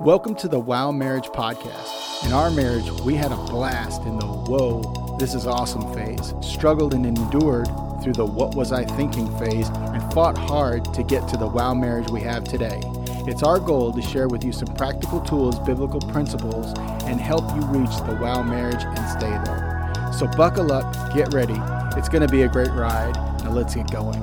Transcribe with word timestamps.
Welcome 0.00 0.34
to 0.36 0.48
the 0.48 0.58
Wow 0.58 0.90
Marriage 0.90 1.28
Podcast. 1.28 2.26
In 2.26 2.32
our 2.32 2.50
marriage, 2.50 2.90
we 3.02 3.14
had 3.14 3.30
a 3.30 3.36
blast 3.36 4.02
in 4.02 4.18
the 4.18 4.26
whoa, 4.26 5.16
this 5.20 5.34
is 5.34 5.46
awesome 5.46 5.94
phase, 5.94 6.34
struggled 6.40 6.94
and 6.94 7.06
endured 7.06 7.68
through 8.02 8.14
the 8.14 8.26
what 8.26 8.56
was 8.56 8.72
I 8.72 8.84
thinking 8.84 9.28
phase, 9.38 9.68
and 9.68 10.12
fought 10.12 10.36
hard 10.36 10.92
to 10.94 11.04
get 11.04 11.28
to 11.28 11.36
the 11.36 11.46
wow 11.46 11.74
marriage 11.74 12.10
we 12.10 12.20
have 12.22 12.42
today. 12.42 12.82
It's 13.28 13.44
our 13.44 13.60
goal 13.60 13.92
to 13.92 14.02
share 14.02 14.26
with 14.26 14.42
you 14.42 14.52
some 14.52 14.74
practical 14.74 15.20
tools, 15.20 15.60
biblical 15.60 16.00
principles, 16.00 16.76
and 17.04 17.20
help 17.20 17.44
you 17.54 17.62
reach 17.66 17.96
the 17.98 18.18
wow 18.20 18.42
marriage 18.42 18.82
and 18.82 19.08
stay 19.08 19.30
there. 19.44 20.12
So 20.12 20.26
buckle 20.26 20.72
up, 20.72 21.14
get 21.14 21.32
ready. 21.32 21.56
It's 21.96 22.08
going 22.08 22.22
to 22.22 22.28
be 22.28 22.42
a 22.42 22.48
great 22.48 22.72
ride. 22.72 23.14
Now 23.44 23.52
let's 23.52 23.76
get 23.76 23.88
going. 23.92 24.22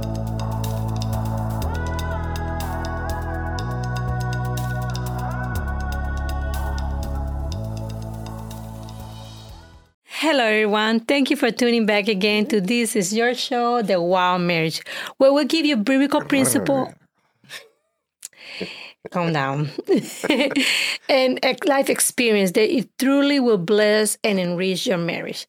Hello, 10.32 10.46
everyone. 10.46 11.02
Thank 11.02 11.30
you 11.30 11.36
for 11.36 11.52
tuning 11.52 11.86
back 11.86 12.08
again 12.08 12.46
to 12.46 12.62
This 12.62 12.96
Is 12.96 13.14
Your 13.14 13.34
Show, 13.34 13.82
The 13.82 14.02
Wow 14.02 14.38
Marriage, 14.38 14.82
where 15.18 15.34
we'll 15.34 15.44
give 15.44 15.66
you 15.66 15.76
biblical 15.76 16.22
principle. 16.22 16.94
Calm 19.12 19.34
down. 19.34 19.70
and 21.10 21.38
a 21.44 21.58
life 21.66 21.90
experience 21.90 22.52
that 22.52 22.74
it 22.74 22.88
truly 22.98 23.42
will 23.42 23.58
bless 23.58 24.18
and 24.24 24.40
enrich 24.40 24.88
your 24.88 25.00
marriage. 25.00 25.48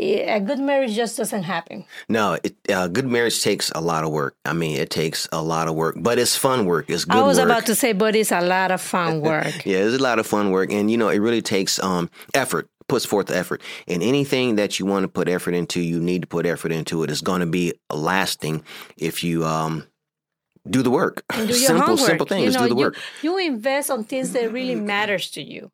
A 0.00 0.40
good 0.40 0.58
marriage 0.58 0.94
just 0.94 1.16
doesn't 1.16 1.44
happen. 1.44 1.84
No, 2.08 2.36
it, 2.42 2.56
uh, 2.68 2.88
good 2.88 3.06
marriage 3.06 3.40
takes 3.40 3.70
a 3.70 3.80
lot 3.80 4.02
of 4.02 4.10
work. 4.10 4.34
I 4.44 4.52
mean, 4.52 4.80
it 4.80 4.90
takes 4.90 5.28
a 5.30 5.42
lot 5.42 5.68
of 5.68 5.76
work, 5.76 5.94
but 6.00 6.18
it's 6.18 6.34
fun 6.34 6.66
work. 6.66 6.90
It's 6.90 7.04
good 7.04 7.18
I 7.18 7.22
was 7.22 7.38
work. 7.38 7.44
about 7.44 7.66
to 7.66 7.76
say, 7.76 7.92
but 7.92 8.16
it's 8.16 8.32
a 8.32 8.40
lot 8.40 8.72
of 8.72 8.80
fun 8.80 9.20
work. 9.20 9.64
yeah, 9.64 9.78
it's 9.78 9.96
a 9.96 10.02
lot 10.02 10.18
of 10.18 10.26
fun 10.26 10.50
work, 10.50 10.72
and 10.72 10.90
you 10.90 10.96
know, 10.96 11.10
it 11.10 11.18
really 11.18 11.42
takes 11.42 11.78
um, 11.78 12.10
effort 12.34 12.68
puts 12.94 13.04
forth 13.04 13.28
effort. 13.32 13.60
And 13.88 14.04
anything 14.04 14.54
that 14.54 14.78
you 14.78 14.86
want 14.86 15.02
to 15.02 15.08
put 15.08 15.28
effort 15.28 15.52
into, 15.52 15.80
you 15.80 15.98
need 15.98 16.20
to 16.22 16.28
put 16.28 16.46
effort 16.46 16.70
into 16.70 17.02
it. 17.02 17.10
It's 17.10 17.20
going 17.20 17.40
to 17.40 17.46
be 17.46 17.72
lasting 17.92 18.62
if 18.96 19.24
you 19.24 19.44
um, 19.44 19.84
do 20.70 20.80
the 20.80 20.90
work. 20.90 21.24
And 21.30 21.48
do 21.48 21.54
your 21.58 21.66
simple, 21.66 21.86
homework. 21.86 22.06
simple 22.06 22.26
things. 22.26 22.54
You 22.54 22.60
know, 22.60 22.68
do 22.68 22.74
the 22.74 22.78
you, 22.80 22.86
work. 22.86 22.96
You 23.22 23.38
invest 23.38 23.90
on 23.90 24.04
things 24.04 24.30
that 24.32 24.52
really 24.52 24.76
matters 24.76 25.28
to 25.32 25.42
you. 25.42 25.72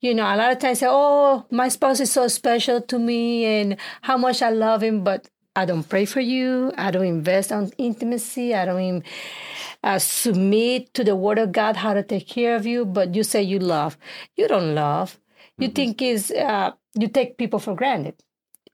You 0.00 0.12
know, 0.12 0.24
a 0.24 0.34
lot 0.34 0.50
of 0.50 0.58
times 0.58 0.80
say, 0.80 0.88
"Oh, 0.90 1.46
my 1.50 1.68
spouse 1.68 2.00
is 2.00 2.10
so 2.10 2.26
special 2.26 2.80
to 2.82 2.98
me, 2.98 3.44
and 3.44 3.76
how 4.02 4.16
much 4.18 4.42
I 4.42 4.50
love 4.50 4.82
him," 4.82 5.04
but 5.04 5.30
I 5.54 5.64
don't 5.64 5.88
pray 5.88 6.04
for 6.04 6.20
you. 6.20 6.72
I 6.76 6.90
don't 6.90 7.06
invest 7.06 7.50
on 7.50 7.70
intimacy. 7.78 8.54
I 8.54 8.66
don't 8.66 8.80
even, 8.80 9.04
uh, 9.82 9.98
submit 9.98 10.92
to 10.94 11.02
the 11.02 11.16
Word 11.16 11.38
of 11.38 11.52
God 11.52 11.76
how 11.76 11.94
to 11.94 12.02
take 12.02 12.28
care 12.28 12.56
of 12.56 12.66
you. 12.66 12.84
But 12.84 13.14
you 13.14 13.22
say 13.22 13.42
you 13.42 13.58
love. 13.58 13.96
You 14.36 14.48
don't 14.48 14.74
love. 14.74 15.18
You 15.58 15.68
think 15.68 16.02
is 16.02 16.30
uh, 16.30 16.72
you 16.94 17.08
take 17.08 17.38
people 17.38 17.58
for 17.58 17.74
granted, 17.74 18.14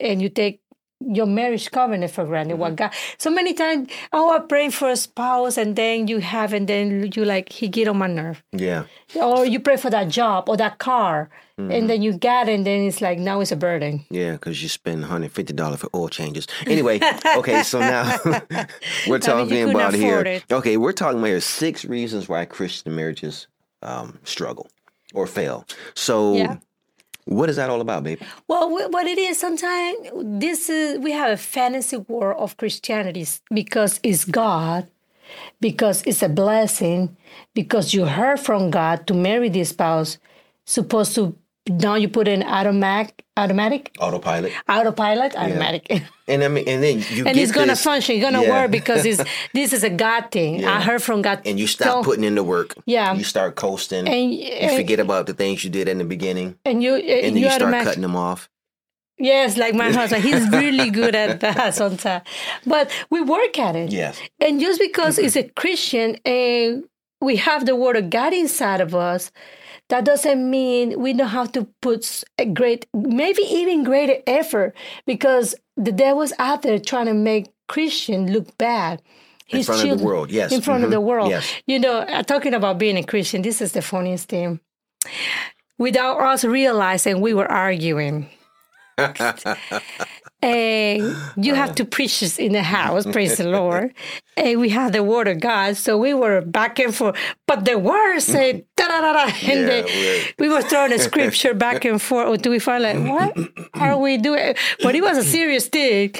and 0.00 0.20
you 0.20 0.28
take 0.28 0.60
your 1.04 1.26
marriage 1.26 1.70
covenant 1.70 2.10
for 2.12 2.24
granted. 2.24 2.56
What 2.58 2.76
God 2.76 2.92
so 3.18 3.30
many 3.30 3.54
times, 3.54 3.88
oh, 4.12 4.30
I 4.34 4.40
pray 4.40 4.68
for 4.70 4.90
a 4.90 4.96
spouse, 4.96 5.56
and 5.56 5.76
then 5.76 6.08
you 6.08 6.18
have, 6.18 6.52
and 6.52 6.66
then 6.68 7.10
you 7.14 7.24
like 7.24 7.50
he 7.52 7.68
get 7.68 7.86
on 7.88 7.98
my 7.98 8.06
nerve, 8.08 8.42
Yeah. 8.52 8.84
or 9.14 9.44
you 9.46 9.60
pray 9.60 9.76
for 9.76 9.90
that 9.90 10.08
job 10.08 10.48
or 10.48 10.56
that 10.56 10.78
car, 10.78 11.30
and 11.56 11.88
then 11.88 12.02
you 12.02 12.12
get, 12.18 12.48
it, 12.48 12.54
and 12.54 12.66
then 12.66 12.82
it's 12.86 13.00
like 13.00 13.18
now 13.20 13.40
it's 13.40 13.52
a 13.52 13.56
burden. 13.56 14.04
Yeah, 14.10 14.32
because 14.32 14.60
you 14.62 14.68
spend 14.68 15.04
$150 15.04 15.78
for 15.78 15.88
oil 15.94 16.08
changes. 16.08 16.46
Anyway, 16.66 16.98
okay, 17.36 17.62
so 17.62 17.78
now 17.78 18.18
we're 19.06 19.20
talking 19.20 19.48
couldn't 19.48 19.70
about 19.70 19.94
here. 19.94 20.20
it. 20.22 20.44
Okay, 20.50 20.76
we're 20.76 20.92
talking 20.92 21.18
about 21.20 21.28
here 21.28 21.40
six 21.40 21.84
reasons 21.84 22.28
why 22.28 22.44
Christian 22.44 22.96
marriages 22.96 23.46
um, 23.82 24.18
struggle 24.24 24.68
or 25.14 25.26
fail. 25.28 25.64
So, 25.94 26.34
Yeah. 26.34 26.56
What 27.24 27.48
is 27.48 27.56
that 27.56 27.70
all 27.70 27.80
about, 27.80 28.02
baby? 28.02 28.24
Well, 28.48 28.70
what 28.70 29.06
it 29.06 29.18
is 29.18 29.38
sometimes 29.38 29.96
this 30.14 30.68
is 30.68 30.98
we 30.98 31.12
have 31.12 31.30
a 31.30 31.36
fantasy 31.36 31.96
world 31.96 32.40
of 32.40 32.56
Christianity 32.56 33.26
because 33.52 34.00
it's 34.02 34.24
God, 34.24 34.90
because 35.60 36.02
it's 36.04 36.22
a 36.22 36.28
blessing, 36.28 37.16
because 37.54 37.94
you 37.94 38.06
heard 38.06 38.40
from 38.40 38.70
God 38.70 39.06
to 39.06 39.14
marry 39.14 39.48
this 39.48 39.70
spouse, 39.70 40.18
supposed 40.64 41.14
to 41.14 41.36
now 41.68 41.94
you 41.94 42.08
put 42.08 42.26
in 42.28 42.42
automatic, 42.42 43.24
automatic, 43.36 43.92
Autopilot. 44.00 44.52
autopilot, 44.68 45.36
automatic. 45.36 46.02
And 46.28 46.42
I 46.44 46.48
mean, 46.48 46.64
and 46.66 46.82
then 46.82 47.04
you 47.10 47.26
And 47.26 47.36
it's 47.36 47.52
gonna 47.52 47.72
this- 47.72 47.82
function, 47.84 48.16
it's 48.16 48.24
gonna 48.24 48.42
Yeah. 48.42 48.50
work 48.62 48.70
because 48.70 49.04
it's 49.04 49.22
this 49.54 49.72
is 49.72 49.84
a 49.84 49.90
God 49.90 50.30
thing. 50.30 50.60
Yeah. 50.60 50.76
I 50.76 50.80
heard 50.80 51.02
from 51.02 51.20
God. 51.20 51.42
and 51.44 51.58
you 51.60 51.66
stop 51.66 51.86
Don't- 51.88 52.04
putting 52.04 52.24
in 52.24 52.34
the 52.36 52.44
work. 52.44 52.74
Yeah. 52.86 53.12
You 53.14 53.24
start 53.24 53.54
coasting. 53.56 54.08
and, 54.08 54.32
you 54.34 54.44
and, 54.46 54.76
forget 54.76 54.98
about 55.00 55.26
the 55.26 55.34
things 55.34 55.62
you 55.64 55.70
did 55.70 55.88
in 55.88 55.98
the 55.98 56.04
beginning. 56.04 56.56
and 56.64 56.82
you 56.82 56.94
uh, 56.94 56.96
And 56.98 57.24
then 57.24 57.36
you 57.36 57.40
you 57.44 57.48
start 57.50 57.62
automatic- 57.62 57.86
cutting 57.86 58.02
them 58.02 58.16
off. 58.16 58.48
Yes, 59.18 59.56
like 59.56 59.74
my 59.74 59.92
husband. 59.92 60.24
He's 60.24 60.48
really 60.62 60.90
good 60.90 61.14
at 61.14 61.40
that 61.40 61.74
sometimes. 61.74 62.24
But 62.66 62.90
we 63.10 63.20
work 63.20 63.58
at 63.58 63.76
it. 63.76 63.92
Yes. 63.92 64.18
And 64.40 64.58
just 64.60 64.80
because 64.80 65.18
it's 65.18 65.36
mm-hmm. 65.36 65.48
a 65.48 65.52
Christian 65.60 66.16
and 66.24 66.84
we 67.20 67.36
have 67.36 67.66
the 67.66 67.76
word 67.76 67.96
of 67.96 68.10
God 68.10 68.32
inside 68.32 68.80
of 68.80 68.94
us, 68.94 69.30
that 69.92 70.06
doesn't 70.06 70.48
mean 70.48 70.98
we 70.98 71.12
don't 71.12 71.28
have 71.28 71.52
to 71.52 71.68
put 71.82 72.24
a 72.38 72.46
great, 72.46 72.86
maybe 72.94 73.42
even 73.42 73.84
greater 73.84 74.16
effort 74.26 74.74
because 75.06 75.54
the 75.76 75.92
devil's 75.92 76.32
out 76.38 76.62
there 76.62 76.78
trying 76.78 77.04
to 77.06 77.12
make 77.12 77.48
Christian 77.68 78.32
look 78.32 78.56
bad. 78.56 79.02
In 79.50 79.58
His 79.58 79.66
front 79.66 79.86
of 79.90 79.98
the 79.98 80.04
world, 80.04 80.30
yes. 80.30 80.50
In 80.50 80.62
front 80.62 80.82
of 80.84 80.88
Mhm. 80.88 80.92
the 80.96 81.00
world. 81.02 81.28
Yes. 81.28 81.44
You 81.66 81.78
know, 81.78 81.98
uh, 81.98 82.22
talking 82.22 82.54
about 82.54 82.78
being 82.78 82.96
a 82.96 83.02
Christian, 83.02 83.42
this 83.42 83.60
is 83.60 83.72
the 83.72 83.82
funniest 83.82 84.30
thing. 84.30 84.60
Without 85.76 86.18
us 86.20 86.42
realizing 86.42 87.20
we 87.20 87.34
were 87.34 87.50
arguing. 87.52 88.30
And 90.44 91.14
you 91.36 91.54
have 91.54 91.76
to 91.76 91.84
preach 91.84 92.18
this 92.18 92.36
in 92.36 92.52
the 92.52 92.64
house, 92.64 93.06
praise 93.06 93.36
the 93.36 93.46
Lord. 93.48 93.94
And 94.36 94.58
we 94.60 94.70
have 94.70 94.90
the 94.92 95.04
word 95.04 95.28
of 95.28 95.38
God, 95.40 95.76
so 95.76 95.96
we 95.98 96.14
were 96.14 96.40
back 96.40 96.78
and 96.80 96.92
forth. 96.94 97.16
But 97.46 97.64
the 97.64 97.78
word 97.78 98.20
said 98.20 98.64
and 98.96 99.68
Yeah, 99.68 100.24
we 100.38 100.48
were 100.48 100.62
throwing 100.62 100.92
a 100.92 100.98
scripture 100.98 101.54
back 101.54 101.84
and 101.84 102.00
forth. 102.00 102.28
Or 102.28 102.36
do 102.36 102.50
we 102.50 102.58
find 102.58 102.82
like 102.82 102.98
what 102.98 103.36
are 103.74 103.96
we 103.96 104.18
doing? 104.18 104.54
But 104.82 104.94
it 104.94 105.02
was 105.02 105.18
a 105.18 105.24
serious 105.24 105.68
thing, 105.68 106.14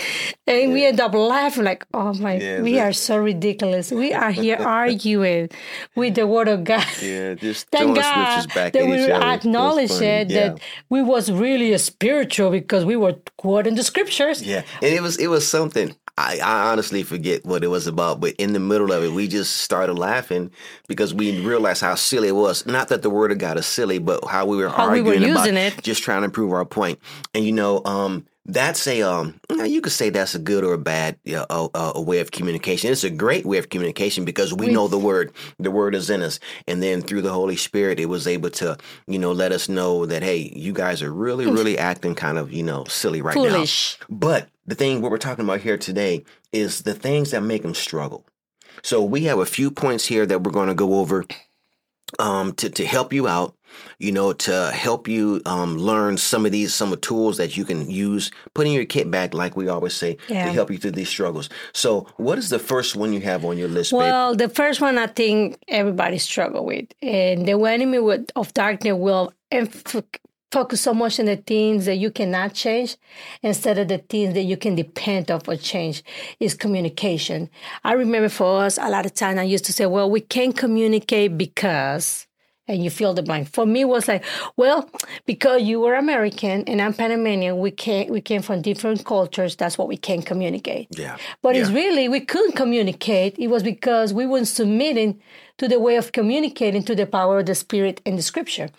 and 0.47 0.73
we 0.73 0.87
end 0.87 1.01
up 1.01 1.15
laughing 1.15 1.65
like, 1.65 1.85
oh 1.95 2.15
my, 2.15 2.37
Yeah, 2.37 2.63
we 2.63 2.75
that- 2.75 2.89
are 2.89 2.93
so 2.93 3.17
ridiculous. 3.19 3.91
We 3.91 4.13
are 4.13 4.31
here 4.31 4.57
arguing 4.57 5.51
with 5.97 6.15
the 6.15 6.27
word 6.27 6.49
of 6.49 6.65
God. 6.65 6.87
Yeah, 7.03 7.35
just 7.35 7.69
Thank 7.71 7.97
God 7.97 8.49
that 8.55 8.75
we 8.75 9.11
acknowledge 9.11 9.91
It 10.01 10.29
that 10.29 10.61
we 10.89 11.03
was 11.03 11.31
really 11.31 11.77
spiritual 11.79 12.51
because 12.51 12.85
we 12.85 12.97
were 12.97 13.17
quoting 13.37 13.75
the 13.75 13.83
scriptures. 13.83 14.43
Yeah, 14.43 14.63
and 14.83 14.93
it 14.95 15.03
was 15.03 15.17
it 15.19 15.29
was 15.29 15.47
something. 15.47 15.95
I, 16.19 16.39
I 16.41 16.71
honestly 16.71 17.03
forget 17.03 17.45
what 17.45 17.65
it 17.65 17.69
was 17.69 17.87
about, 17.87 18.21
but 18.21 18.35
in 18.37 18.53
the 18.53 18.61
middle 18.61 18.93
of 18.93 19.03
it, 19.03 19.13
we 19.13 19.29
just 19.29 19.59
started 19.59 19.95
laughing 19.95 20.51
because 20.87 21.15
we 21.15 21.41
realized 21.45 21.81
how 21.81 21.95
silly 21.95 22.29
it 22.29 22.37
was. 22.37 22.67
Not 22.67 22.89
that 22.89 23.03
the 23.03 23.11
word 23.11 23.33
of 23.33 23.39
God 23.39 23.59
is 23.59 23.67
silly, 23.67 23.99
but 23.99 24.25
how 24.27 24.45
we 24.45 24.59
were 24.59 24.69
How 24.69 24.91
we 24.91 24.99
arguing 25.01 25.23
were 25.23 25.27
about 25.33 25.49
it. 25.49 25.83
just 25.83 26.03
trying 26.03 26.23
to 26.23 26.29
prove 26.29 26.53
our 26.53 26.67
point. 26.67 26.99
And 27.35 27.45
you 27.45 27.53
know, 27.53 27.83
um, 27.85 28.27
that's 28.45 28.87
a 28.89 29.03
um, 29.03 29.41
you, 29.51 29.81
could 29.81 29.93
say 29.93 30.11
that's 30.11 30.35
a 30.35 30.39
good 30.39 30.65
or 30.65 30.75
a 30.75 30.79
bad 30.79 31.17
yeah, 31.25 31.45
a, 31.49 32.01
way 32.01 32.19
of 32.19 32.33
communication. 32.33 32.91
It's 32.91 33.05
a 33.05 33.11
great 33.11 33.47
way 33.47 33.59
of 33.59 33.69
communication 33.69 34.25
because 34.25 34.53
we, 34.53 34.69
know 34.69 34.89
the 34.89 34.99
word. 34.99 35.33
The 35.59 35.71
word 35.71 35.95
is 35.95 36.11
in 36.11 36.23
us, 36.23 36.41
and 36.67 36.83
then 36.83 37.03
through 37.03 37.23
the 37.23 37.33
Holy 37.33 37.57
Spirit, 37.57 38.01
it 38.01 38.07
was 38.07 38.27
able 38.27 38.51
to 38.51 38.77
you 39.07 39.19
know 39.19 39.33
let 39.33 39.53
us 39.53 39.69
know 39.69 40.07
that 40.07 40.23
hey, 40.23 40.53
you 40.57 40.73
guys 40.73 41.03
are 41.03 41.13
really 41.13 41.47
really 41.47 41.79
acting 41.79 42.15
kind 42.15 42.37
of 42.37 42.53
you 42.53 42.65
know 42.65 42.85
silly 42.85 43.23
right 43.23 43.37
now. 43.37 43.65
But 44.09 44.49
the 44.67 44.75
thing 44.75 45.03
what 45.03 45.11
we're 45.11 45.19
talking 45.19 45.45
about 45.45 45.61
here 45.61 45.79
today 45.79 46.25
is 46.53 46.83
the 46.83 46.95
things 46.95 47.31
that 47.31 47.43
make 47.43 47.63
them 47.63 47.75
struggle. 47.75 48.27
So 48.83 49.05
we 49.05 49.25
have 49.25 49.39
a 49.39 49.47
few 49.47 49.71
points 49.71 50.07
here 50.07 50.27
that 50.27 50.43
we're 50.43 50.53
going 50.53 50.69
to 50.69 50.75
go 50.75 50.95
over 50.95 51.25
um, 52.19 52.53
to 52.55 52.71
to 52.71 52.85
help 52.85 53.13
you 53.13 53.29
out. 53.29 53.55
You 53.99 54.13
know, 54.13 54.33
to 54.33 54.71
help 54.73 55.09
you 55.09 55.41
um, 55.47 55.79
learn 55.79 56.17
some 56.17 56.45
of 56.47 56.53
these 56.53 56.75
some 56.75 56.93
of 56.93 57.01
the 57.01 57.07
tools 57.07 57.37
that 57.37 57.57
you 57.57 57.65
can 57.65 57.91
use, 57.91 58.31
put 58.55 58.67
in 58.67 58.73
your 58.73 58.85
kit 58.85 59.11
bag, 59.11 59.35
like 59.35 59.57
we 59.57 59.69
always 59.69 59.95
say, 59.95 60.17
Yeah. 60.29 60.47
to 60.47 60.53
help 60.53 60.71
you 60.71 60.79
through 60.79 60.93
these 60.93 61.09
struggles. 61.09 61.49
So, 61.73 62.07
what 62.17 62.39
is 62.39 62.49
the 62.49 62.59
first 62.59 62.97
one 62.97 63.13
you 63.13 63.21
have 63.21 63.45
on 63.45 63.59
your 63.59 63.69
list, 63.69 63.93
babe? 63.93 63.99
Well, 63.99 64.35
the 64.35 64.49
first 64.49 64.81
one 64.81 64.99
I 64.99 65.07
think 65.07 65.59
everybody 65.69 66.19
struggle 66.19 66.65
with, 66.65 66.87
and 67.03 67.47
the 67.47 67.61
enemy 67.63 67.99
of 68.37 68.55
darkness 68.55 68.95
will 68.95 69.33
emph- 69.51 70.05
focus 70.53 70.83
so 70.83 70.93
much 70.93 71.19
on 71.19 71.27
the 71.27 71.37
things 71.37 71.87
that 71.87 71.97
you 71.97 72.11
cannot 72.11 72.53
change 72.53 72.97
instead 73.43 73.79
of 73.79 73.89
the 73.89 73.99
things 73.99 74.35
that 74.35 74.43
you 74.43 74.57
can 74.57 74.75
depend 74.75 75.31
on 75.31 75.41
for 75.41 75.57
change 75.57 76.05
is 76.41 76.55
communication. 76.55 77.49
I 77.85 77.93
remember 77.95 78.29
for 78.29 78.65
us, 78.65 78.77
a 78.79 78.91
lot 78.91 79.07
of 79.07 79.15
time 79.15 79.39
I 79.39 79.45
used 79.45 79.65
to 79.65 79.73
say, 79.73 79.87
well, 79.87 80.11
we 80.11 80.21
can't 80.21 80.57
communicate 80.57 81.39
because 81.39 82.27
and 82.69 82.83
you 82.83 82.91
fill 82.91 83.13
the 83.13 83.23
blank. 83.23 83.49
For 83.49 83.67
me, 83.67 83.81
it 83.83 83.89
was 83.89 84.07
like, 84.07 84.25
well, 84.57 84.89
because 85.27 85.63
you 85.63 85.81
were 85.81 85.95
American 85.95 86.63
and 86.65 86.81
I'm 86.81 86.95
Panamanian, 86.95 87.59
we 87.59 87.71
came 87.71 88.11
we 88.11 88.21
came 88.21 88.43
from 88.43 88.63
different 88.63 89.05
cultures. 89.05 89.57
That's 89.57 89.77
what 89.77 89.89
we 89.89 89.97
can't 89.97 90.25
communicate. 90.25 90.89
Yeah. 90.91 91.17
But 91.43 91.55
yeah. 91.55 91.63
it's 91.63 91.71
really 91.71 92.09
we 92.09 92.21
couldn't 92.21 92.53
communicate. 92.53 93.39
It 93.39 93.49
was 93.49 93.63
because 93.63 94.13
we 94.13 94.27
weren't 94.27 94.49
submitting 94.49 95.21
to 95.59 95.69
the 95.69 95.79
way 95.79 95.97
of 95.97 96.13
communicating 96.13 96.83
to 96.83 96.95
the 96.95 97.07
power 97.07 97.41
of 97.41 97.47
the 97.47 97.55
Spirit 97.55 98.01
in 98.05 98.17
the 98.17 98.23
Scripture. 98.23 98.71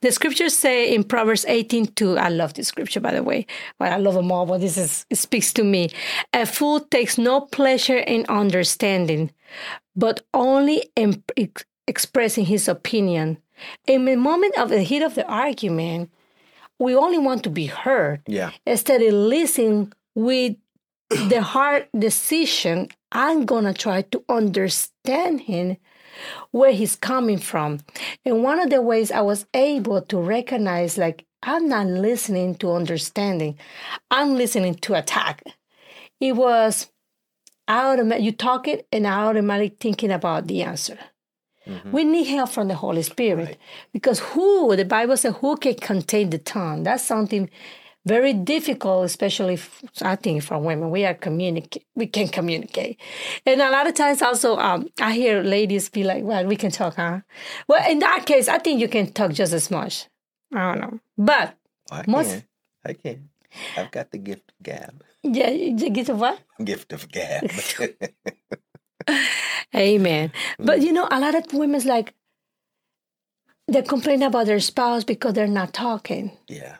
The 0.00 0.10
Scriptures 0.10 0.56
say 0.56 0.92
in 0.92 1.04
Proverbs 1.04 1.44
18, 1.46 1.88
2, 1.88 2.18
I 2.18 2.28
love 2.28 2.54
this 2.54 2.68
Scripture 2.68 3.00
by 3.00 3.12
the 3.12 3.22
way, 3.22 3.46
but 3.78 3.92
I 3.92 3.96
love 3.96 4.14
them 4.14 4.32
all. 4.32 4.46
But 4.46 4.60
this 4.60 4.76
is 4.76 5.06
it 5.10 5.16
speaks 5.16 5.52
to 5.54 5.64
me. 5.64 5.90
A 6.32 6.46
fool 6.46 6.80
takes 6.80 7.18
no 7.18 7.40
pleasure 7.40 7.98
in 7.98 8.24
understanding, 8.28 9.32
but 9.96 10.22
only 10.32 10.90
in 10.96 11.22
expressing 11.86 12.46
his 12.46 12.68
opinion. 12.68 13.38
In 13.86 14.04
the 14.04 14.16
moment 14.16 14.56
of 14.58 14.68
the 14.68 14.82
heat 14.82 15.02
of 15.02 15.14
the 15.14 15.26
argument, 15.26 16.10
we 16.78 16.94
only 16.94 17.18
want 17.18 17.44
to 17.44 17.50
be 17.50 17.66
heard. 17.66 18.22
Yeah. 18.26 18.50
Instead 18.66 19.02
of 19.02 19.12
listening 19.12 19.92
with 20.14 20.56
the 21.10 21.42
hard 21.42 21.88
decision, 21.96 22.88
I'm 23.12 23.44
gonna 23.44 23.74
try 23.74 24.02
to 24.02 24.24
understand 24.28 25.42
him 25.42 25.76
where 26.50 26.72
he's 26.72 26.96
coming 26.96 27.38
from. 27.38 27.80
And 28.24 28.42
one 28.42 28.60
of 28.60 28.70
the 28.70 28.80
ways 28.80 29.10
I 29.10 29.20
was 29.20 29.46
able 29.54 30.02
to 30.02 30.18
recognize 30.18 30.98
like 30.98 31.26
I'm 31.42 31.68
not 31.68 31.86
listening 31.86 32.54
to 32.56 32.72
understanding. 32.72 33.58
I'm 34.10 34.36
listening 34.36 34.76
to 34.76 34.94
attack. 34.94 35.42
It 36.20 36.32
was 36.32 36.90
automatic 37.68 38.24
you 38.24 38.32
talk 38.32 38.68
it 38.68 38.86
and 38.92 39.06
I 39.06 39.24
automatically 39.24 39.76
thinking 39.78 40.10
about 40.10 40.46
the 40.46 40.62
answer. 40.62 40.98
Mm-hmm. 41.66 41.92
We 41.92 42.04
need 42.04 42.24
help 42.24 42.50
from 42.50 42.68
the 42.68 42.74
Holy 42.74 43.02
Spirit 43.02 43.46
right. 43.46 43.58
because 43.92 44.18
who, 44.18 44.76
the 44.76 44.84
Bible 44.84 45.16
says, 45.16 45.34
who 45.40 45.56
can 45.56 45.74
contain 45.74 46.30
the 46.30 46.38
tongue? 46.38 46.82
That's 46.82 47.02
something 47.02 47.48
very 48.06 48.34
difficult, 48.34 49.06
especially 49.06 49.54
if, 49.54 49.82
I 50.02 50.16
think 50.16 50.42
for 50.42 50.58
women. 50.58 50.90
We 50.90 51.04
are 51.06 51.14
communicate, 51.14 51.86
we 51.94 52.06
can 52.06 52.28
communicate, 52.28 53.00
and 53.46 53.62
a 53.62 53.70
lot 53.70 53.86
of 53.86 53.94
times 53.94 54.20
also 54.20 54.58
um, 54.58 54.88
I 55.00 55.14
hear 55.14 55.42
ladies 55.42 55.88
be 55.88 56.04
like, 56.04 56.22
"Well, 56.22 56.44
we 56.44 56.56
can 56.56 56.70
talk, 56.70 56.96
huh?" 56.96 57.20
Well, 57.66 57.90
in 57.90 58.00
that 58.00 58.26
case, 58.26 58.48
I 58.48 58.58
think 58.58 58.80
you 58.80 58.88
can 58.88 59.12
talk 59.12 59.32
just 59.32 59.52
as 59.52 59.70
much. 59.70 60.08
I 60.52 60.72
don't 60.72 60.80
know, 60.80 61.00
but 61.16 61.56
I 61.90 62.04
most, 62.06 62.30
can. 62.30 62.44
I 62.84 62.92
can. 62.92 63.28
I've 63.76 63.90
got 63.90 64.10
the 64.10 64.18
gift 64.18 64.50
of 64.50 64.62
gab. 64.62 65.02
Yeah, 65.22 65.50
the 65.50 65.90
gift 65.90 66.10
of 66.10 66.20
what? 66.20 66.40
Gift 66.64 66.92
of 66.92 67.10
gab. 67.10 67.50
Amen. 69.74 70.32
But 70.58 70.82
you 70.82 70.92
know, 70.92 71.08
a 71.10 71.20
lot 71.20 71.34
of 71.34 71.52
women's 71.52 71.84
like 71.84 72.14
they 73.68 73.82
complain 73.82 74.22
about 74.22 74.46
their 74.46 74.60
spouse 74.60 75.04
because 75.04 75.34
they're 75.34 75.46
not 75.46 75.72
talking. 75.72 76.30
Yeah. 76.48 76.76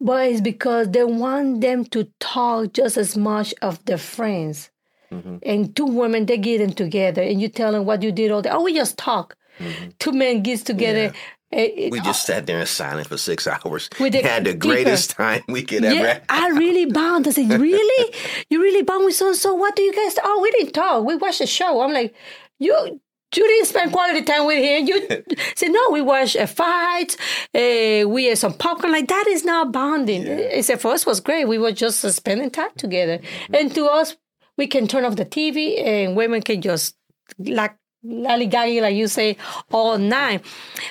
But 0.00 0.28
it's 0.28 0.40
because 0.40 0.90
they 0.90 1.04
want 1.04 1.60
them 1.60 1.84
to 1.86 2.08
talk 2.20 2.72
just 2.72 2.96
as 2.96 3.16
much 3.16 3.52
of 3.60 3.84
their 3.84 3.98
friends. 3.98 4.70
Mm-hmm. 5.12 5.38
And 5.42 5.74
two 5.74 5.86
women, 5.86 6.26
they 6.26 6.38
get 6.38 6.58
them 6.58 6.72
together 6.72 7.22
and 7.22 7.40
you 7.40 7.48
tell 7.48 7.72
them 7.72 7.84
what 7.84 8.02
you 8.02 8.12
did 8.12 8.30
all 8.30 8.42
day. 8.42 8.50
Oh, 8.50 8.62
we 8.62 8.74
just 8.74 8.96
talk. 8.96 9.36
Mm-hmm. 9.58 9.88
Two 9.98 10.12
men 10.12 10.42
gets 10.42 10.62
together. 10.62 11.04
Yeah. 11.04 11.12
It, 11.52 11.74
it, 11.76 11.92
we 11.92 12.00
just 12.00 12.26
sat 12.26 12.46
there 12.46 12.60
in 12.60 12.66
silence 12.66 13.08
for 13.08 13.16
six 13.16 13.46
hours. 13.64 13.90
We 13.98 14.10
had 14.10 14.44
the 14.44 14.54
greatest 14.54 15.10
time 15.10 15.42
we 15.48 15.62
could 15.62 15.82
yeah, 15.82 15.90
ever. 15.90 16.08
Have. 16.08 16.22
I 16.28 16.48
really 16.50 16.86
bound. 16.92 17.26
I 17.26 17.32
said, 17.32 17.50
"Really? 17.50 18.14
you 18.48 18.62
really 18.62 18.82
bound 18.82 19.04
with 19.04 19.16
so 19.16 19.32
so? 19.32 19.54
What 19.54 19.74
do 19.74 19.82
you 19.82 19.94
guys? 19.94 20.16
Oh, 20.22 20.40
we 20.40 20.50
didn't 20.52 20.72
talk. 20.72 21.04
We 21.04 21.16
watched 21.16 21.40
the 21.40 21.46
show." 21.46 21.80
I'm 21.80 21.92
like, 21.92 22.14
"You 22.58 23.00
you 23.36 23.46
didn't 23.46 23.66
spend 23.66 23.92
quality 23.92 24.22
time 24.22 24.46
with 24.46 24.58
him. 24.58 24.86
You 24.88 25.24
said, 25.54 25.70
no, 25.70 25.90
we 25.90 26.00
watched 26.00 26.36
a 26.36 26.46
fight. 26.46 27.16
Uh, 27.54 28.08
we 28.08 28.26
had 28.26 28.38
some 28.38 28.54
popcorn. 28.54 28.92
Like, 28.92 29.08
that 29.08 29.26
is 29.28 29.44
not 29.44 29.72
bonding. 29.72 30.22
Yeah. 30.22 30.34
It 30.34 30.64
said, 30.64 30.80
for 30.80 30.92
us 30.92 31.06
was 31.06 31.20
great. 31.20 31.46
We 31.46 31.58
were 31.58 31.72
just 31.72 32.04
uh, 32.04 32.10
spending 32.10 32.50
time 32.50 32.70
together. 32.76 33.18
Mm-hmm. 33.18 33.54
And 33.54 33.74
to 33.74 33.86
us, 33.86 34.16
we 34.56 34.66
can 34.66 34.88
turn 34.88 35.04
off 35.04 35.16
the 35.16 35.24
TV 35.24 35.80
and 35.84 36.16
women 36.16 36.42
can 36.42 36.60
just, 36.60 36.96
like, 37.38 37.76
lollygaggy, 38.04 38.80
like 38.80 38.94
you 38.96 39.08
say, 39.08 39.36
all 39.70 39.98
night. 39.98 40.44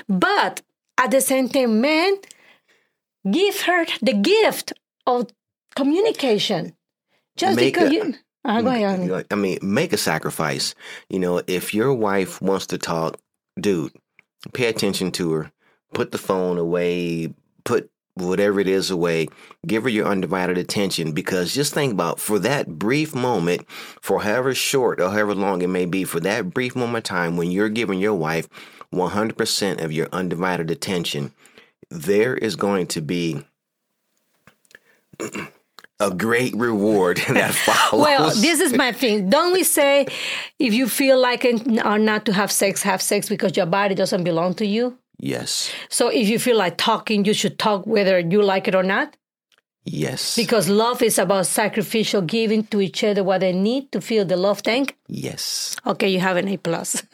But 0.08 0.62
at 0.98 1.12
the 1.12 1.22
same 1.22 1.50
time, 1.50 1.82
men, 1.82 2.18
give 3.30 3.62
her 3.62 3.86
the 4.02 4.14
gift 4.14 4.74
of 5.08 5.30
communication. 5.76 6.76
Just 7.38 7.56
Make 7.56 7.74
because 7.74 7.90
a- 7.90 7.94
you 7.94 8.16
I 8.44 8.62
go 8.62 8.70
ahead. 8.70 9.26
I 9.32 9.36
mean, 9.36 9.60
make 9.62 9.94
a 9.94 9.98
sacrifice. 9.98 10.74
You 11.10 11.20
know, 11.20 11.42
if 11.48 11.74
your 11.74 11.94
wife 11.94 12.42
wants 12.42 12.68
to 12.68 12.78
talk, 12.78 13.20
dude, 13.60 13.92
pay 14.54 14.68
attention 14.68 15.12
to 15.14 15.32
her. 15.34 15.52
Put 15.94 16.12
the 16.12 16.18
phone 16.18 16.58
away. 16.58 17.34
Put 17.66 17.90
whatever 18.20 18.60
it 18.60 18.68
is 18.68 18.92
away. 18.92 19.28
Give 19.66 19.84
her 19.84 19.90
your 19.90 20.08
undivided 20.08 20.58
attention 20.58 21.12
because 21.12 21.54
just 21.54 21.74
think 21.74 21.94
about 21.94 22.20
for 22.20 22.40
that 22.40 22.80
brief 22.80 23.16
moment, 23.16 23.70
for 24.02 24.22
however 24.22 24.54
short 24.54 25.00
or 25.00 25.10
however 25.10 25.36
long 25.36 25.62
it 25.62 25.68
may 25.68 25.86
be, 25.86 26.04
for 26.04 26.20
that 26.22 26.54
brief 26.54 26.76
moment 26.76 27.06
of 27.06 27.10
time 27.10 27.38
when 27.38 27.52
you're 27.52 27.70
giving 27.70 28.00
your 28.00 28.16
wife 28.16 28.48
100% 28.94 29.84
of 29.84 29.92
your 29.92 30.08
undivided 30.12 30.72
attention, 30.72 31.34
there 31.90 32.36
is 32.36 32.56
going 32.56 32.88
to 32.88 33.02
be 33.02 33.44
a 36.00 36.12
great 36.12 36.56
reward 36.56 37.18
that 37.30 37.54
follows. 37.66 38.02
well, 38.02 38.30
this 38.30 38.60
is 38.60 38.74
my 38.74 38.92
thing. 38.92 39.30
Don't 39.30 39.54
we 39.54 39.64
say 39.64 40.08
if 40.58 40.74
you 40.74 40.88
feel 40.88 41.20
like 41.20 41.46
it 41.46 41.86
or 41.86 42.00
not 42.00 42.26
to 42.26 42.34
have 42.34 42.52
sex, 42.52 42.84
have 42.84 43.02
sex 43.02 43.30
because 43.30 43.56
your 43.58 43.66
body 43.66 43.96
doesn't 43.96 44.24
belong 44.24 44.54
to 44.56 44.66
you? 44.66 44.98
Yes. 45.20 45.72
So 45.90 46.08
if 46.10 46.30
you 46.30 46.40
feel 46.40 46.58
like 46.58 46.78
talking, 46.78 47.26
you 47.26 47.34
should 47.34 47.60
talk 47.60 47.86
whether 47.86 48.20
you 48.20 48.42
like 48.42 48.68
it 48.68 48.76
or 48.76 48.84
not? 48.84 49.16
Yes. 49.84 50.36
Because 50.36 50.70
love 50.70 51.02
is 51.02 51.18
about 51.18 51.48
sacrificial 51.48 52.22
giving 52.22 52.64
to 52.66 52.82
each 52.82 53.04
other 53.04 53.24
what 53.24 53.40
they 53.40 53.54
need 53.54 53.92
to 53.92 54.02
feel 54.02 54.24
the 54.24 54.38
love 54.38 54.62
tank? 54.62 54.96
Yes. 55.08 55.76
Okay, 55.86 56.10
you 56.10 56.20
have 56.20 56.38
an 56.38 56.48
A 56.48 56.58
plus. 56.58 56.92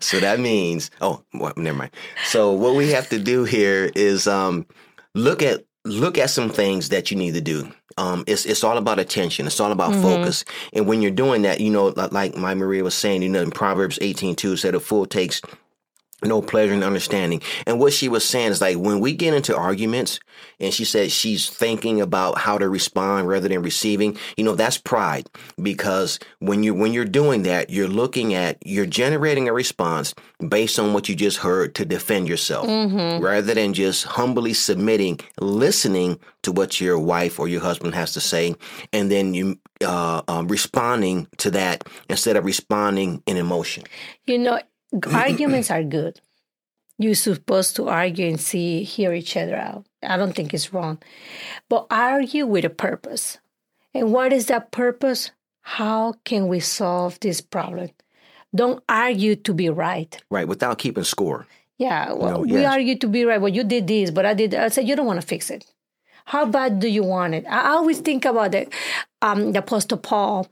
so 0.00 0.20
that 0.20 0.38
means 0.38 0.90
oh 1.00 1.24
well, 1.34 1.52
never 1.56 1.78
mind. 1.78 1.90
So 2.26 2.52
what 2.52 2.74
we 2.74 2.90
have 2.90 3.08
to 3.10 3.18
do 3.18 3.44
here 3.44 3.90
is 3.94 4.26
um 4.26 4.66
look 5.14 5.42
at 5.42 5.64
look 5.84 6.18
at 6.18 6.30
some 6.30 6.50
things 6.50 6.90
that 6.90 7.10
you 7.10 7.16
need 7.16 7.34
to 7.34 7.40
do. 7.40 7.72
Um, 7.96 8.24
it's 8.26 8.44
it's 8.44 8.62
all 8.62 8.76
about 8.76 8.98
attention. 8.98 9.46
It's 9.46 9.58
all 9.58 9.72
about 9.72 9.92
mm-hmm. 9.92 10.02
focus. 10.02 10.44
And 10.72 10.86
when 10.86 11.02
you're 11.02 11.10
doing 11.10 11.42
that, 11.42 11.60
you 11.60 11.70
know, 11.70 11.88
like 11.96 12.36
my 12.36 12.54
Maria 12.54 12.84
was 12.84 12.94
saying, 12.94 13.22
you 13.22 13.28
know, 13.28 13.42
in 13.42 13.50
Proverbs 13.50 13.98
18, 14.00 14.36
2 14.36 14.56
said 14.56 14.74
a 14.74 14.80
fool 14.80 15.06
takes 15.06 15.40
no 16.22 16.42
pleasure 16.42 16.74
in 16.74 16.82
understanding. 16.82 17.40
And 17.66 17.78
what 17.78 17.92
she 17.92 18.08
was 18.08 18.24
saying 18.24 18.50
is 18.50 18.60
like 18.60 18.76
when 18.76 19.00
we 19.00 19.14
get 19.14 19.34
into 19.34 19.56
arguments 19.56 20.18
and 20.58 20.74
she 20.74 20.84
said 20.84 21.12
she's 21.12 21.48
thinking 21.48 22.00
about 22.00 22.38
how 22.38 22.58
to 22.58 22.68
respond 22.68 23.28
rather 23.28 23.48
than 23.48 23.62
receiving, 23.62 24.18
you 24.36 24.44
know, 24.44 24.54
that's 24.54 24.78
pride 24.78 25.28
because 25.62 26.18
when 26.40 26.62
you 26.62 26.74
when 26.74 26.92
you're 26.92 27.04
doing 27.04 27.44
that, 27.44 27.70
you're 27.70 27.88
looking 27.88 28.34
at 28.34 28.58
you're 28.66 28.86
generating 28.86 29.48
a 29.48 29.52
response 29.52 30.14
based 30.48 30.78
on 30.78 30.92
what 30.92 31.08
you 31.08 31.14
just 31.14 31.38
heard 31.38 31.74
to 31.76 31.84
defend 31.84 32.28
yourself 32.28 32.66
mm-hmm. 32.66 33.22
rather 33.24 33.54
than 33.54 33.72
just 33.72 34.04
humbly 34.04 34.54
submitting, 34.54 35.20
listening 35.40 36.18
to 36.42 36.52
what 36.52 36.80
your 36.80 36.98
wife 36.98 37.38
or 37.38 37.46
your 37.46 37.60
husband 37.60 37.94
has 37.94 38.12
to 38.12 38.20
say 38.20 38.54
and 38.92 39.10
then 39.10 39.34
you 39.34 39.58
uh, 39.84 40.22
um, 40.28 40.48
responding 40.48 41.28
to 41.38 41.50
that 41.52 41.84
instead 42.08 42.36
of 42.36 42.44
responding 42.44 43.22
in 43.26 43.36
emotion. 43.36 43.84
You 44.26 44.38
know, 44.38 44.60
arguments 45.12 45.70
are 45.70 45.82
good. 45.82 46.20
You're 46.98 47.14
supposed 47.14 47.76
to 47.76 47.88
argue 47.88 48.26
and 48.26 48.40
see, 48.40 48.82
hear 48.82 49.12
each 49.12 49.36
other 49.36 49.56
out. 49.56 49.86
I 50.02 50.16
don't 50.16 50.34
think 50.34 50.52
it's 50.52 50.72
wrong. 50.72 50.98
But 51.68 51.86
argue 51.90 52.46
with 52.46 52.64
a 52.64 52.70
purpose. 52.70 53.38
And 53.94 54.12
what 54.12 54.32
is 54.32 54.46
that 54.46 54.72
purpose? 54.72 55.30
How 55.60 56.14
can 56.24 56.48
we 56.48 56.60
solve 56.60 57.20
this 57.20 57.40
problem? 57.40 57.90
Don't 58.54 58.82
argue 58.88 59.36
to 59.36 59.54
be 59.54 59.68
right. 59.68 60.20
Right, 60.30 60.48
without 60.48 60.78
keeping 60.78 61.04
score. 61.04 61.46
Yeah, 61.76 62.12
well, 62.12 62.42
we 62.42 62.52
yes. 62.52 62.72
argue 62.72 62.98
to 62.98 63.06
be 63.06 63.24
right. 63.24 63.40
Well, 63.40 63.52
you 63.52 63.62
did 63.62 63.86
this, 63.86 64.10
but 64.10 64.26
I 64.26 64.34
did. 64.34 64.54
I 64.54 64.68
said 64.68 64.88
you 64.88 64.96
don't 64.96 65.06
want 65.06 65.20
to 65.20 65.26
fix 65.26 65.50
it. 65.50 65.64
How 66.24 66.44
bad 66.44 66.80
do 66.80 66.88
you 66.88 67.04
want 67.04 67.34
it? 67.34 67.44
I 67.48 67.70
always 67.70 68.00
think 68.00 68.24
about 68.24 68.52
the, 68.52 68.68
um, 69.22 69.52
the 69.52 69.60
Apostle 69.60 69.98
Paul 69.98 70.48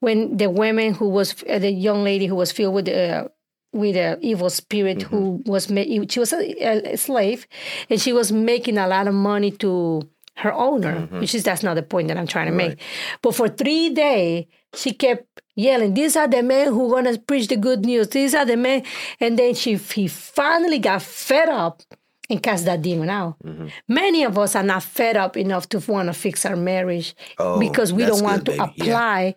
when 0.00 0.36
the 0.36 0.50
woman 0.50 0.94
who 0.94 1.08
was 1.08 1.42
uh, 1.48 1.58
the 1.58 1.70
young 1.70 2.04
lady 2.04 2.26
who 2.26 2.36
was 2.36 2.52
filled 2.52 2.74
with 2.74 2.88
uh, 2.88 3.28
with 3.76 3.96
an 3.96 4.18
evil 4.22 4.50
spirit 4.50 4.98
mm-hmm. 4.98 5.16
who 5.16 5.42
was 5.46 5.70
ma- 5.70 5.84
she 6.08 6.20
was 6.20 6.32
a, 6.32 6.92
a, 6.92 6.96
slave 6.96 7.46
and 7.90 8.00
she 8.00 8.12
was 8.12 8.32
making 8.32 8.78
a 8.78 8.86
lot 8.86 9.06
of 9.06 9.14
money 9.14 9.50
to 9.50 10.02
her 10.36 10.52
owner 10.52 11.00
mm-hmm. 11.00 11.20
which 11.20 11.34
is 11.34 11.44
that's 11.44 11.62
not 11.62 11.74
the 11.74 11.82
point 11.82 12.08
that 12.08 12.16
i'm 12.16 12.26
trying 12.26 12.46
to 12.46 12.56
right. 12.56 12.70
make 12.70 12.80
but 13.22 13.34
for 13.34 13.48
three 13.48 13.90
days 13.90 14.44
she 14.74 14.92
kept 14.92 15.42
yelling 15.54 15.94
these 15.94 16.16
are 16.16 16.28
the 16.28 16.42
men 16.42 16.68
who 16.68 16.88
want 16.88 17.06
to 17.06 17.18
preach 17.20 17.48
the 17.48 17.56
good 17.56 17.84
news 17.84 18.08
these 18.08 18.34
are 18.34 18.44
the 18.44 18.56
men 18.56 18.82
and 19.20 19.38
then 19.38 19.54
she 19.54 19.76
he 19.76 20.08
finally 20.08 20.78
got 20.78 21.00
fed 21.00 21.48
up 21.48 21.82
and 22.28 22.42
cast 22.42 22.64
that 22.64 22.82
demon 22.82 23.08
out. 23.08 23.36
Mm-hmm. 23.44 23.68
Many 23.86 24.24
of 24.24 24.36
us 24.36 24.56
are 24.56 24.62
not 24.64 24.82
fed 24.82 25.16
up 25.16 25.36
enough 25.36 25.68
to 25.68 25.78
want 25.78 26.08
to 26.08 26.12
fix 26.12 26.44
our 26.44 26.56
marriage 26.56 27.14
oh, 27.38 27.60
because 27.60 27.92
we 27.92 28.04
don't 28.04 28.20
want 28.22 28.44
good, 28.44 28.56
to 28.56 28.66
baby. 28.66 28.80
apply 28.80 29.24
yeah 29.26 29.32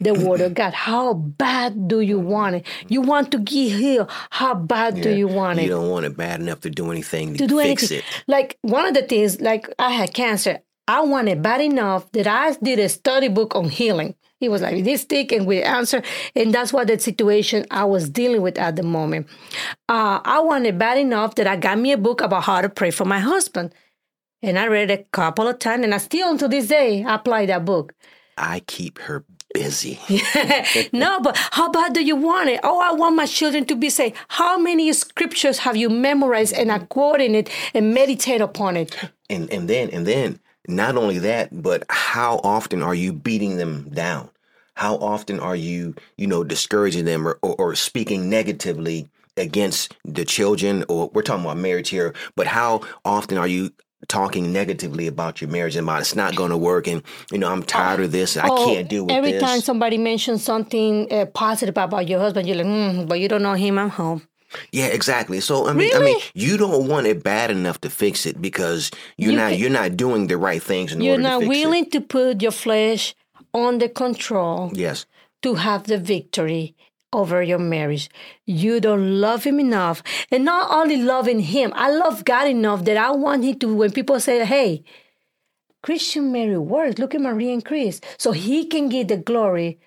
the 0.00 0.14
word 0.14 0.40
of 0.40 0.54
God. 0.54 0.74
How 0.74 1.14
bad 1.14 1.88
do 1.88 2.00
you 2.00 2.18
want 2.18 2.56
it? 2.56 2.66
You 2.88 3.00
want 3.00 3.32
to 3.32 3.38
get 3.38 3.72
healed. 3.72 4.10
How 4.30 4.54
bad 4.54 5.00
do 5.00 5.10
you 5.10 5.28
want 5.28 5.58
it? 5.58 5.64
You 5.64 5.70
don't 5.70 5.90
want 5.90 6.06
it 6.06 6.16
bad 6.16 6.40
enough 6.40 6.60
to 6.60 6.70
do 6.70 6.90
anything 6.90 7.32
to, 7.32 7.38
to 7.38 7.46
do 7.46 7.60
fix 7.60 7.90
anything. 7.90 7.98
it. 7.98 8.24
Like 8.26 8.58
one 8.62 8.86
of 8.86 8.94
the 8.94 9.02
things, 9.02 9.40
like 9.40 9.68
I 9.78 9.90
had 9.90 10.14
cancer. 10.14 10.60
I 10.86 11.02
wanted 11.02 11.42
bad 11.42 11.60
enough 11.60 12.10
that 12.12 12.26
I 12.26 12.52
did 12.62 12.78
a 12.78 12.88
study 12.88 13.28
book 13.28 13.54
on 13.54 13.68
healing. 13.68 14.14
It 14.40 14.50
was 14.50 14.62
like 14.62 14.84
this 14.84 15.04
thick 15.04 15.32
and 15.32 15.46
with 15.46 15.64
answer, 15.64 16.00
and 16.36 16.54
that's 16.54 16.72
what 16.72 16.86
the 16.86 16.98
situation 16.98 17.66
I 17.72 17.84
was 17.84 18.08
dealing 18.08 18.40
with 18.40 18.56
at 18.56 18.76
the 18.76 18.84
moment. 18.84 19.26
Uh, 19.88 20.20
I 20.24 20.40
wanted 20.40 20.78
bad 20.78 20.96
enough 20.96 21.34
that 21.34 21.48
I 21.48 21.56
got 21.56 21.78
me 21.78 21.90
a 21.90 21.98
book 21.98 22.20
about 22.20 22.44
how 22.44 22.60
to 22.60 22.68
pray 22.68 22.92
for 22.92 23.04
my 23.04 23.18
husband, 23.18 23.74
and 24.40 24.56
I 24.56 24.68
read 24.68 24.92
it 24.92 25.00
a 25.00 25.04
couple 25.10 25.48
of 25.48 25.58
times, 25.58 25.82
and 25.82 25.92
I 25.92 25.98
still 25.98 26.30
until 26.30 26.48
this 26.48 26.68
day 26.68 27.04
apply 27.06 27.46
that 27.46 27.64
book. 27.64 27.94
I 28.38 28.60
keep 28.60 29.00
her 29.00 29.24
busy. 29.58 29.98
no, 30.92 31.20
but 31.20 31.36
how 31.52 31.70
bad 31.70 31.92
do 31.92 32.02
you 32.02 32.16
want 32.16 32.48
it? 32.48 32.60
Oh, 32.62 32.80
I 32.80 32.92
want 32.92 33.16
my 33.16 33.26
children 33.26 33.64
to 33.66 33.76
be 33.76 33.90
saved. 33.90 34.16
How 34.28 34.58
many 34.58 34.92
scriptures 34.92 35.58
have 35.58 35.76
you 35.76 35.88
memorized 35.90 36.54
and 36.54 36.70
are 36.70 36.86
quoting 36.86 37.34
it 37.34 37.50
and 37.74 37.94
meditate 37.94 38.40
upon 38.40 38.76
it? 38.76 38.96
and 39.30 39.50
and 39.50 39.68
then 39.68 39.90
and 39.90 40.06
then 40.06 40.40
not 40.66 40.96
only 40.96 41.18
that, 41.18 41.62
but 41.62 41.84
how 41.88 42.40
often 42.44 42.82
are 42.82 42.94
you 42.94 43.12
beating 43.12 43.56
them 43.56 43.88
down? 43.90 44.28
How 44.74 44.96
often 44.96 45.40
are 45.40 45.56
you, 45.56 45.94
you 46.18 46.26
know, 46.26 46.44
discouraging 46.44 47.06
them 47.06 47.26
or, 47.26 47.38
or, 47.42 47.54
or 47.56 47.74
speaking 47.74 48.28
negatively 48.28 49.08
against 49.36 49.94
the 50.04 50.24
children? 50.24 50.84
Or 50.88 51.08
we're 51.14 51.22
talking 51.22 51.44
about 51.44 51.56
marriage 51.56 51.88
here, 51.88 52.14
but 52.36 52.46
how 52.46 52.82
often 53.04 53.38
are 53.38 53.48
you 53.48 53.72
talking 54.06 54.52
negatively 54.52 55.06
about 55.08 55.40
your 55.40 55.50
marriage 55.50 55.74
and 55.76 55.84
about 55.86 56.00
it's 56.02 56.14
not 56.14 56.36
going 56.36 56.50
to 56.50 56.56
work 56.56 56.86
and 56.86 57.02
you 57.32 57.38
know 57.38 57.50
I'm 57.50 57.62
tired 57.64 58.00
of 58.00 58.12
this. 58.12 58.36
I 58.36 58.46
Oh, 58.48 58.66
can't 58.66 58.88
deal 58.88 59.04
with 59.06 59.14
every 59.14 59.32
this. 59.32 59.42
time 59.42 59.60
somebody 59.60 59.98
mentions 59.98 60.44
something 60.44 61.12
uh, 61.12 61.26
positive 61.26 61.76
about 61.76 62.08
your 62.08 62.20
husband, 62.20 62.46
you're 62.46 62.56
like, 62.56 62.66
mm, 62.66 63.08
but 63.08 63.18
you 63.20 63.28
don't 63.28 63.42
know 63.42 63.54
him. 63.54 63.78
I'm 63.78 63.90
home. 63.90 64.22
Yeah, 64.72 64.86
exactly. 64.86 65.40
So 65.40 65.66
I 65.68 65.72
mean, 65.74 65.90
I 65.94 65.98
mean, 65.98 66.16
you 66.34 66.56
don't 66.56 66.88
want 66.88 67.06
it 67.06 67.22
bad 67.22 67.50
enough 67.50 67.80
to 67.82 67.90
fix 67.90 68.24
it 68.24 68.40
because 68.40 68.90
you're 69.18 69.32
You 69.32 69.36
not 69.36 69.50
can- 69.50 69.58
you're 69.60 69.70
not 69.70 69.96
doing 69.96 70.28
the 70.28 70.38
right 70.38 70.62
things 70.62 70.92
in 70.92 71.00
You're 71.02 71.12
order 71.14 71.22
not 71.24 71.40
to 71.40 71.46
fix 71.46 71.58
willing 71.58 71.90
to 71.90 72.00
put 72.00 72.40
your 72.40 72.52
flesh 72.52 73.14
under 73.52 73.88
control. 73.88 74.70
Yes. 74.74 75.06
to 75.42 75.54
have 75.54 75.84
the 75.84 75.98
victory 75.98 76.74
over 77.12 77.42
your 77.42 77.58
marriage. 77.58 78.10
You 78.44 78.80
don't 78.80 79.20
love 79.20 79.44
him 79.44 79.60
enough. 79.60 80.02
And 80.30 80.44
not 80.44 80.70
only 80.70 80.96
loving 80.96 81.40
him, 81.40 81.72
I 81.74 81.90
love 81.90 82.24
God 82.24 82.48
enough 82.48 82.84
that 82.84 82.96
I 82.96 83.10
want 83.12 83.44
him 83.44 83.58
to, 83.60 83.74
when 83.74 83.92
people 83.92 84.20
say, 84.20 84.44
hey, 84.44 84.84
Christian 85.82 86.32
Mary 86.32 86.58
works, 86.58 86.98
look 86.98 87.14
at 87.14 87.20
Marie 87.20 87.52
and 87.52 87.64
Chris. 87.64 88.00
So 88.18 88.32
he 88.32 88.66
can 88.66 88.88
get 88.88 89.08
the 89.08 89.16
glory. 89.16 89.78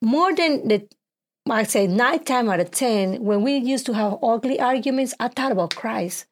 More 0.00 0.34
than 0.34 0.68
the, 0.68 0.86
I 1.48 1.64
say, 1.64 1.86
nine 1.86 2.22
time 2.24 2.48
out 2.48 2.60
of 2.60 2.70
10, 2.70 3.24
when 3.24 3.42
we 3.42 3.56
used 3.56 3.86
to 3.86 3.94
have 3.94 4.18
ugly 4.22 4.60
arguments, 4.60 5.14
I 5.18 5.28
thought 5.28 5.52
about 5.52 5.74
Christ. 5.74 6.26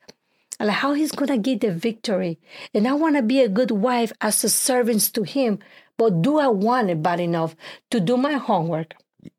And 0.60 0.68
like 0.68 0.76
how 0.76 0.92
he's 0.92 1.10
gonna 1.10 1.38
get 1.38 1.62
the 1.62 1.72
victory. 1.72 2.38
And 2.72 2.86
I 2.86 2.92
wanna 2.92 3.22
be 3.22 3.40
a 3.40 3.48
good 3.48 3.72
wife 3.72 4.12
as 4.20 4.44
a 4.44 4.48
servant 4.48 5.12
to 5.14 5.24
him. 5.24 5.58
But 5.96 6.22
do 6.22 6.38
I 6.38 6.48
want 6.48 6.90
it 6.90 7.02
bad 7.02 7.20
enough 7.20 7.56
to 7.90 8.00
do 8.00 8.16
my 8.16 8.34
homework, 8.34 8.94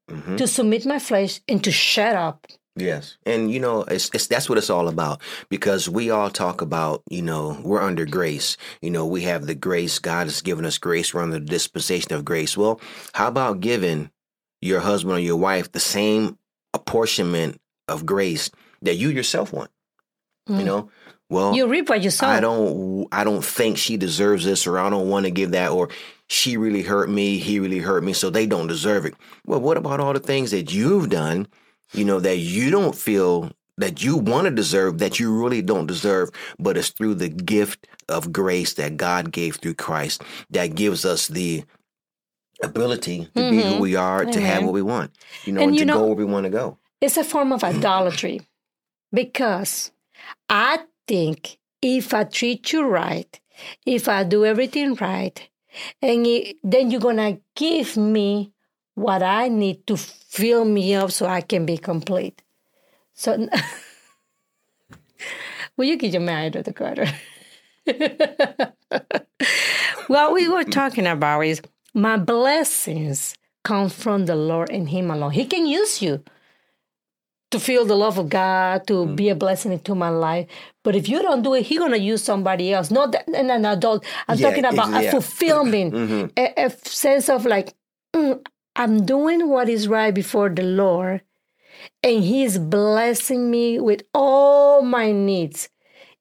hmm 0.09 0.35
to 0.37 0.47
submit 0.47 0.85
my 0.85 0.99
flesh, 0.99 1.41
and 1.47 1.63
to 1.63 1.71
shut 1.71 2.15
up? 2.15 2.47
Yes. 2.77 3.17
And 3.25 3.51
you 3.53 3.59
know, 3.61 3.83
it's, 3.83 4.09
it's 4.13 4.27
that's 4.27 4.49
what 4.49 4.57
it's 4.57 4.69
all 4.69 4.89
about 4.89 5.21
because 5.49 5.87
we 5.87 6.09
all 6.09 6.29
talk 6.29 6.61
about, 6.61 7.03
you 7.09 7.21
know, 7.21 7.57
we're 7.63 7.81
under 7.81 8.05
grace. 8.05 8.57
You 8.81 8.89
know, 8.91 9.05
we 9.05 9.21
have 9.21 9.45
the 9.47 9.55
grace 9.55 9.97
God 9.99 10.27
has 10.27 10.41
given 10.41 10.65
us 10.65 10.77
grace, 10.77 11.13
we're 11.13 11.23
under 11.23 11.39
the 11.39 11.45
dispensation 11.45 12.13
of 12.13 12.25
grace. 12.25 12.57
Well, 12.57 12.81
how 13.13 13.27
about 13.29 13.61
giving 13.61 14.11
your 14.61 14.81
husband 14.81 15.15
or 15.15 15.19
your 15.21 15.37
wife 15.37 15.71
the 15.71 15.79
same 15.79 16.37
apportionment 16.73 17.59
of 17.87 18.05
grace 18.05 18.51
that 18.81 18.95
you 18.95 19.09
yourself 19.09 19.53
want? 19.53 19.71
You 20.47 20.55
Mm. 20.55 20.65
know? 20.65 20.89
Well, 21.29 21.55
You 21.55 21.67
reap 21.67 21.89
what 21.89 22.03
you 22.03 22.11
sow. 22.11 22.27
I 22.27 22.39
don't 22.39 23.07
I 23.11 23.23
don't 23.23 23.43
think 23.43 23.77
she 23.77 23.97
deserves 23.97 24.45
this 24.45 24.67
or 24.67 24.77
I 24.77 24.89
don't 24.89 25.09
want 25.09 25.25
to 25.25 25.31
give 25.31 25.51
that 25.51 25.71
or 25.71 25.89
she 26.27 26.57
really 26.57 26.81
hurt 26.81 27.09
me, 27.09 27.37
he 27.37 27.59
really 27.59 27.79
hurt 27.79 28.03
me, 28.03 28.13
so 28.13 28.29
they 28.29 28.45
don't 28.47 28.67
deserve 28.67 29.05
it. 29.05 29.13
Well, 29.45 29.61
what 29.61 29.77
about 29.77 29.99
all 29.99 30.13
the 30.13 30.19
things 30.19 30.51
that 30.51 30.73
you've 30.73 31.09
done, 31.09 31.47
you 31.93 32.03
know, 32.05 32.19
that 32.19 32.37
you 32.37 32.71
don't 32.71 32.95
feel 32.95 33.51
that 33.77 34.01
you 34.03 34.15
want 34.15 34.45
to 34.45 34.51
deserve, 34.51 34.99
that 34.99 35.19
you 35.19 35.33
really 35.43 35.61
don't 35.61 35.85
deserve, 35.85 36.29
but 36.57 36.77
it's 36.77 36.89
through 36.89 37.15
the 37.15 37.27
gift 37.29 37.87
of 38.07 38.31
grace 38.31 38.73
that 38.75 38.95
God 38.97 39.31
gave 39.31 39.57
through 39.57 39.73
Christ 39.73 40.23
that 40.49 40.75
gives 40.75 41.03
us 41.05 41.27
the 41.27 41.63
ability 42.63 43.29
to 43.35 43.49
be 43.49 43.57
who 43.61 43.73
Mhm. 43.73 43.79
we 43.81 43.95
are, 43.95 44.25
to 44.25 44.39
have 44.39 44.63
what 44.63 44.73
we 44.73 44.81
want, 44.81 45.11
you 45.45 45.51
know, 45.51 45.59
And 45.61 45.69
and, 45.71 45.75
you 45.75 45.81
to 45.81 45.85
know- 45.87 45.99
go 45.99 46.05
where 46.07 46.15
we 46.15 46.25
want 46.25 46.45
to 46.45 46.49
go. 46.49 46.77
It's 47.01 47.17
a 47.17 47.23
form 47.23 47.51
of 47.51 47.63
idolatry 47.63 48.41
because 49.13 49.91
I 50.49 50.79
think 51.07 51.57
if 51.81 52.13
I 52.13 52.23
treat 52.23 52.71
you 52.71 52.83
right, 52.87 53.39
if 53.85 54.07
I 54.07 54.23
do 54.23 54.45
everything 54.45 54.95
right, 54.95 55.47
and 56.01 56.25
it, 56.27 56.57
then 56.63 56.91
you're 56.91 57.01
gonna 57.01 57.37
give 57.55 57.97
me 57.97 58.51
what 58.95 59.21
I 59.23 59.49
need 59.49 59.85
to 59.87 59.97
fill 59.97 60.65
me 60.65 60.95
up 60.95 61.11
so 61.11 61.25
I 61.25 61.41
can 61.41 61.65
be 61.65 61.77
complete. 61.77 62.41
So, 63.13 63.47
will 65.77 65.85
you 65.85 65.97
get 65.97 66.13
your 66.13 66.21
married 66.21 66.53
to 66.53 66.73
Carter? 66.73 67.07
what 70.07 70.33
we 70.33 70.47
were 70.47 70.63
talking 70.63 71.05
about 71.07 71.41
is 71.41 71.61
my 71.93 72.17
blessings 72.17 73.35
come 73.63 73.89
from 73.89 74.25
the 74.25 74.35
Lord 74.35 74.69
and 74.69 74.89
Him 74.89 75.11
alone. 75.11 75.31
He 75.31 75.45
can 75.45 75.65
use 75.65 76.01
you 76.01 76.23
to 77.55 77.63
feel 77.63 77.85
the 77.85 77.95
love 77.95 78.17
of 78.17 78.29
God, 78.29 78.85
to 78.87 79.07
be 79.07 79.29
a 79.29 79.35
blessing 79.35 79.71
into 79.71 79.95
my 79.95 80.09
life. 80.09 80.47
But 80.83 80.95
if 80.95 81.07
you 81.09 81.21
don't 81.21 81.41
do 81.41 81.53
it, 81.53 81.63
He's 81.63 81.79
gonna 81.79 81.97
use 81.97 82.23
somebody 82.23 82.73
else. 82.73 82.91
Not 82.91 83.11
that, 83.13 83.27
an 83.27 83.65
adult. 83.65 84.05
I'm 84.27 84.37
Yeah, 84.37 84.49
talking 84.49 84.65
about 84.65 84.89
ex- 84.89 84.97
a 84.97 85.03
yeah. 85.03 85.11
fulfillment, 85.11 85.93
Mhm. 86.01 86.31
a, 86.37 86.65
a 86.65 86.69
sense 86.69 87.29
of 87.29 87.45
like, 87.45 87.73
mm, 88.13 88.39
I'm 88.75 89.05
doing 89.05 89.49
what 89.49 89.69
is 89.69 89.87
right 89.87 90.13
before 90.13 90.49
the 90.49 90.63
Lord, 90.63 91.21
and 92.03 92.23
He's 92.23 92.57
blessing 92.57 93.49
me 93.49 93.79
with 93.79 94.03
all 94.13 94.81
my 94.81 95.11
needs. 95.11 95.69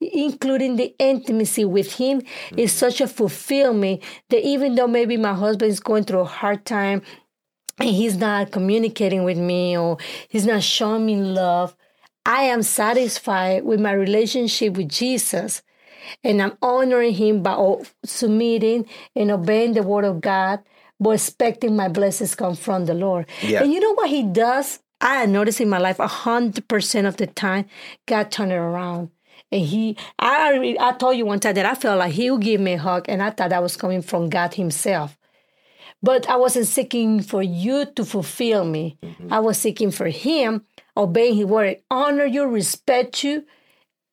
Including 0.00 0.76
the 0.76 0.94
intimacy 0.98 1.64
with 1.64 1.94
him 1.94 2.20
is 2.58 2.72
such 2.72 3.00
a 3.00 3.06
fulfillment 3.06 4.02
that 4.28 4.42
even 4.46 4.74
though 4.74 4.88
maybe 4.88 5.16
my 5.16 5.32
husband 5.32 5.70
is 5.70 5.80
going 5.80 6.04
through 6.04 6.20
a 6.20 6.24
hard 6.42 6.66
time 6.66 7.00
he's 7.80 8.16
not 8.16 8.50
communicating 8.50 9.24
with 9.24 9.38
me 9.38 9.76
or 9.76 9.98
he's 10.28 10.46
not 10.46 10.62
showing 10.62 11.06
me 11.06 11.16
love, 11.16 11.76
I 12.26 12.44
am 12.44 12.62
satisfied 12.62 13.64
with 13.64 13.80
my 13.80 13.92
relationship 13.92 14.76
with 14.76 14.88
Jesus. 14.88 15.62
And 16.22 16.42
I'm 16.42 16.56
honoring 16.62 17.14
him 17.14 17.42
by 17.42 17.76
submitting 18.04 18.86
and 19.16 19.30
obeying 19.30 19.72
the 19.72 19.82
word 19.82 20.04
of 20.04 20.20
God, 20.20 20.60
but 21.00 21.10
expecting 21.10 21.76
my 21.76 21.88
blessings 21.88 22.34
come 22.34 22.54
from 22.54 22.84
the 22.84 22.94
Lord. 22.94 23.26
Yeah. 23.42 23.62
And 23.62 23.72
you 23.72 23.80
know 23.80 23.94
what 23.94 24.10
he 24.10 24.22
does? 24.22 24.80
I 25.00 25.26
noticed 25.26 25.60
in 25.60 25.68
my 25.68 25.78
life 25.78 25.98
a 25.98 26.06
hundred 26.06 26.66
percent 26.68 27.06
of 27.06 27.16
the 27.16 27.26
time, 27.26 27.66
God 28.06 28.30
turned 28.30 28.52
it 28.52 28.56
around. 28.56 29.10
And 29.50 29.62
he, 29.62 29.96
I, 30.18 30.76
I 30.80 30.92
told 30.92 31.16
you 31.16 31.26
one 31.26 31.40
time 31.40 31.54
that 31.54 31.66
I 31.66 31.74
felt 31.74 31.98
like 31.98 32.12
he 32.12 32.30
would 32.30 32.40
give 32.40 32.60
me 32.60 32.74
a 32.74 32.78
hug, 32.78 33.06
and 33.08 33.22
I 33.22 33.30
thought 33.30 33.50
that 33.50 33.62
was 33.62 33.76
coming 33.76 34.02
from 34.02 34.30
God 34.30 34.54
Himself. 34.54 35.16
But 36.04 36.28
I 36.28 36.36
wasn't 36.36 36.66
seeking 36.66 37.22
for 37.22 37.42
you 37.42 37.86
to 37.96 38.04
fulfill 38.04 38.64
me. 38.76 38.98
I 39.30 39.40
was 39.40 39.56
seeking 39.58 39.90
for 39.90 40.08
Him, 40.08 40.50
obeying 40.96 41.36
His 41.36 41.46
word, 41.46 41.78
honor 41.90 42.26
you, 42.26 42.44
respect 42.46 43.24
you, 43.24 43.44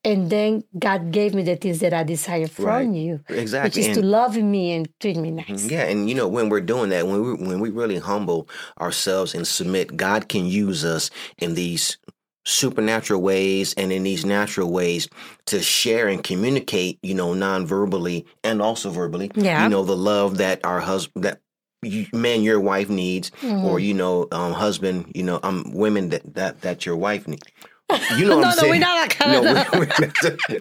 and 0.03 0.29
then 0.29 0.63
God 0.79 1.11
gave 1.11 1.33
me 1.35 1.43
the 1.43 1.57
things 1.57 1.79
that 1.79 1.93
I 1.93 2.03
desire 2.03 2.47
from 2.47 2.65
Right. 2.65 2.89
you, 2.89 3.19
which 3.27 3.37
Exactly. 3.37 3.81
is 3.81 3.87
And- 3.87 3.95
to 3.97 4.01
love 4.03 4.37
me 4.37 4.71
and 4.71 4.87
treat 5.01 5.17
me 5.17 5.29
mm-hmm. 5.31 5.51
nice. 5.51 5.69
Yeah, 5.69 5.83
and 5.83 6.07
you 6.09 6.15
know 6.15 6.27
when 6.29 6.47
we're 6.49 6.61
doing 6.73 6.89
that, 6.89 7.05
when 7.07 7.19
we 7.21 7.33
when 7.49 7.59
we 7.59 7.69
really 7.69 7.99
humble 7.99 8.47
ourselves 8.79 9.35
and 9.35 9.45
submit, 9.45 9.97
God 9.97 10.29
can 10.29 10.45
use 10.47 10.85
us 10.85 11.11
in 11.37 11.53
these 11.55 11.97
supernatural 12.45 13.21
ways 13.21 13.73
and 13.77 13.91
in 13.91 14.01
these 14.03 14.25
natural 14.25 14.71
ways 14.71 15.07
to 15.45 15.61
share 15.61 16.07
and 16.07 16.23
communicate, 16.23 16.97
you 17.03 17.13
know, 17.13 17.33
non-verbally 17.35 18.25
and 18.43 18.61
also 18.63 18.89
verbally. 18.89 19.29
Yeah. 19.35 19.61
You 19.63 19.69
know, 19.69 19.83
the 19.83 19.95
love 19.97 20.37
that 20.37 20.59
our 20.65 20.79
husband 20.79 21.25
that 21.25 21.41
man 22.13 22.43
your 22.43 22.59
wife 22.59 22.89
needs 22.89 23.31
Mm-hmm. 23.41 23.65
or 23.65 23.79
you 23.79 23.93
know 23.93 24.27
um 24.31 24.53
husband 24.53 25.11
you 25.15 25.23
know 25.23 25.39
um 25.43 25.71
women 25.73 26.09
that 26.09 26.35
that 26.35 26.61
that 26.61 26.85
your 26.85 26.95
wife 26.95 27.27
needs 27.27 27.41
you 28.17 28.25
know 28.25 28.37
what 28.39 28.55
No, 28.55 28.61
no, 28.63 28.69
we're 28.69 28.79
not 28.79 29.09
that 29.09 29.17
kind 29.17 29.35
of 29.35 29.43
no, 29.43 29.79
we- 29.79 29.87
we- 30.05 30.59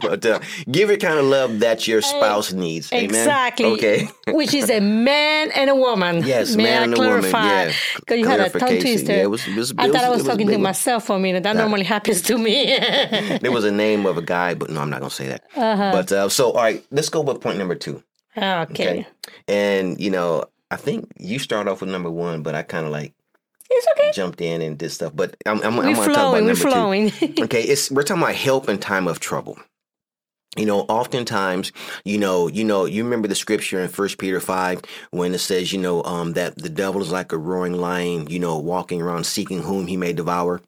but 0.00 0.24
uh, 0.26 0.40
give 0.70 0.90
it 0.90 1.00
kind 1.00 1.18
of 1.18 1.24
love 1.26 1.60
that 1.60 1.86
your 1.86 2.00
spouse 2.02 2.52
needs 2.52 2.92
Amen? 2.92 3.04
Exactly. 3.04 3.66
okay 3.66 4.08
Which 4.28 4.52
is 4.54 4.68
a 4.70 4.80
man 4.80 5.50
and 5.52 5.70
a 5.70 5.74
woman. 5.74 6.22
Yes, 6.24 6.56
May 6.56 6.64
man 6.64 6.80
I 6.80 6.84
and 6.84 6.94
a 6.94 7.00
woman, 7.00 7.30
yeah. 7.30 7.72
Because 7.96 8.18
you 8.18 8.26
had 8.26 8.40
a 8.40 8.50
tongue 8.50 8.80
twister. 8.80 9.12
Yeah, 9.12 9.22
it 9.22 9.30
was- 9.30 9.46
it 9.46 9.54
was- 9.56 9.72
I 9.78 9.86
it 9.86 9.92
thought 9.92 10.04
I 10.04 10.08
was- 10.10 10.18
was 10.18 10.26
talking 10.26 10.48
to 10.48 10.58
myself 10.58 11.06
for 11.06 11.16
a 11.16 11.18
minute. 11.18 11.42
That 11.44 11.56
normally 11.56 11.84
happens 11.84 12.20
to 12.22 12.36
me. 12.38 12.76
there 13.40 13.52
was 13.52 13.64
a 13.64 13.70
name 13.84 14.04
of 14.06 14.16
a 14.18 14.22
guy 14.22 14.54
but 14.54 14.68
no 14.70 14.80
i'm 14.80 14.90
not 14.90 15.00
gonna 15.00 15.10
say 15.10 15.28
that 15.28 15.44
Uh-huh. 15.56 15.92
but 15.92 16.10
uh, 16.12 16.28
so 16.28 16.50
all 16.52 16.62
right 16.62 16.84
let's 16.90 17.08
go 17.08 17.20
with 17.20 17.40
point 17.40 17.58
number 17.58 17.74
two 17.74 18.02
okay. 18.36 18.64
okay 18.70 19.06
and 19.48 20.00
you 20.00 20.10
know 20.10 20.44
I 20.70 20.76
think 20.76 21.12
you 21.18 21.38
start 21.38 21.68
off 21.68 21.80
with 21.80 21.90
number 21.90 22.10
one, 22.10 22.42
but 22.42 22.54
I 22.56 22.62
kind 22.62 22.86
of 22.86 22.92
like 22.92 23.14
It's 23.70 23.86
okay. 23.92 24.10
jumped 24.12 24.40
in 24.40 24.62
and 24.62 24.76
did 24.76 24.90
stuff. 24.90 25.12
But 25.14 25.36
I'm, 25.46 25.58
I'm, 25.62 25.66
I'm 25.66 25.76
We're 25.76 25.94
going 25.94 25.94
to 25.94 26.00
talk 26.00 26.08
about 26.08 26.56
flowing. 26.56 27.04
We're 27.04 27.10
number 27.10 27.34
two. 27.36 27.42
okay 27.44 27.62
it's 27.62 27.90
we're 27.90 28.02
talking 28.02 28.22
about 28.22 28.34
help 28.34 28.68
in 28.68 28.78
time 28.78 29.06
of 29.06 29.20
trouble 29.20 29.58
you 30.56 30.64
know 30.66 30.80
oftentimes 30.82 31.70
you 32.04 32.18
know 32.18 32.48
you 32.48 32.64
know 32.64 32.84
you 32.84 33.04
remember 33.04 33.28
the 33.28 33.34
scripture 33.34 33.80
in 33.80 33.88
first 33.88 34.16
peter 34.18 34.40
5 34.40 34.80
when 35.10 35.34
it 35.34 35.38
says 35.38 35.72
you 35.72 35.78
know 35.78 36.02
um 36.04 36.32
that 36.32 36.56
the 36.56 36.68
devil 36.68 37.02
is 37.02 37.12
like 37.12 37.32
a 37.32 37.38
roaring 37.38 37.74
lion 37.74 38.26
you 38.28 38.38
know 38.38 38.58
walking 38.58 39.02
around 39.02 39.24
seeking 39.24 39.62
whom 39.62 39.86
he 39.86 39.96
may 39.96 40.12
devour 40.12 40.62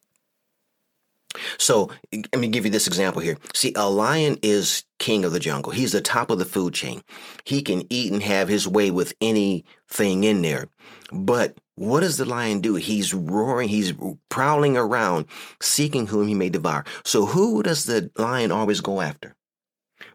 so 1.58 1.90
let 2.12 2.38
me 2.38 2.48
give 2.48 2.64
you 2.64 2.70
this 2.70 2.86
example 2.86 3.20
here 3.20 3.36
see 3.54 3.72
a 3.76 3.88
lion 3.88 4.38
is 4.42 4.84
king 4.98 5.24
of 5.24 5.32
the 5.32 5.40
jungle 5.40 5.72
he's 5.72 5.92
the 5.92 6.00
top 6.00 6.30
of 6.30 6.38
the 6.38 6.44
food 6.44 6.74
chain 6.74 7.02
he 7.44 7.62
can 7.62 7.82
eat 7.90 8.12
and 8.12 8.22
have 8.22 8.48
his 8.48 8.66
way 8.66 8.90
with 8.90 9.14
anything 9.20 10.24
in 10.24 10.42
there 10.42 10.66
but 11.12 11.56
what 11.74 12.00
does 12.00 12.16
the 12.16 12.24
lion 12.24 12.60
do? 12.60 12.74
He's 12.74 13.14
roaring, 13.14 13.68
he's 13.68 13.92
prowling 14.28 14.76
around, 14.76 15.26
seeking 15.62 16.08
whom 16.08 16.26
he 16.26 16.34
may 16.34 16.48
devour. 16.48 16.84
So 17.04 17.24
who 17.24 17.62
does 17.62 17.84
the 17.84 18.10
lion 18.16 18.50
always 18.50 18.80
go 18.80 19.00
after? 19.00 19.36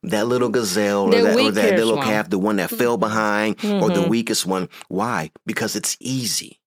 That 0.03 0.27
little 0.27 0.49
gazelle 0.49 1.09
The 1.09 1.19
or 1.19 1.21
that, 1.21 1.39
or 1.39 1.51
that 1.51 1.75
little 1.77 1.95
one. 1.95 2.05
calf, 2.05 2.29
the 2.29 2.37
one 2.37 2.57
that 2.57 2.69
fell 2.69 2.97
behind, 2.97 3.55
or 3.63 3.89
the 3.89 4.01
Mhm. 4.01 4.09
weakest 4.09 4.45
one. 4.45 4.67
Why? 4.89 5.31
Because 5.45 5.77
it's 5.77 5.95
easy. 6.01 6.59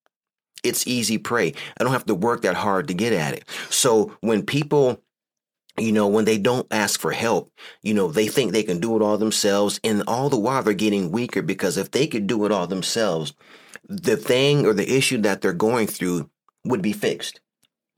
It's 0.66 0.86
easy 0.86 1.18
prey. 1.18 1.54
I 1.78 1.84
don't 1.84 1.92
have 1.92 2.06
to 2.06 2.14
work 2.14 2.42
that 2.42 2.56
hard 2.56 2.88
to 2.88 2.94
get 2.94 3.12
at 3.12 3.34
it. 3.34 3.44
So 3.70 4.16
when 4.20 4.44
people 4.44 5.00
you 5.78 5.92
know, 5.92 6.08
when 6.08 6.24
they 6.24 6.38
don't 6.38 6.66
ask 6.70 7.00
for 7.00 7.12
help, 7.12 7.52
you 7.82 7.92
know, 7.92 8.08
they 8.10 8.28
think 8.28 8.52
they 8.52 8.62
can 8.62 8.80
do 8.80 8.96
it 8.96 9.02
all 9.02 9.18
themselves. 9.18 9.78
And 9.84 10.02
all 10.06 10.30
the 10.30 10.38
while 10.38 10.62
they're 10.62 10.72
getting 10.72 11.12
weaker 11.12 11.42
because 11.42 11.76
if 11.76 11.90
they 11.90 12.06
could 12.06 12.26
do 12.26 12.46
it 12.46 12.52
all 12.52 12.66
themselves, 12.66 13.34
the 13.88 14.16
thing 14.16 14.64
or 14.64 14.72
the 14.72 14.96
issue 14.96 15.18
that 15.18 15.42
they're 15.42 15.52
going 15.52 15.86
through 15.86 16.30
would 16.64 16.80
be 16.82 16.92
fixed. 16.92 17.40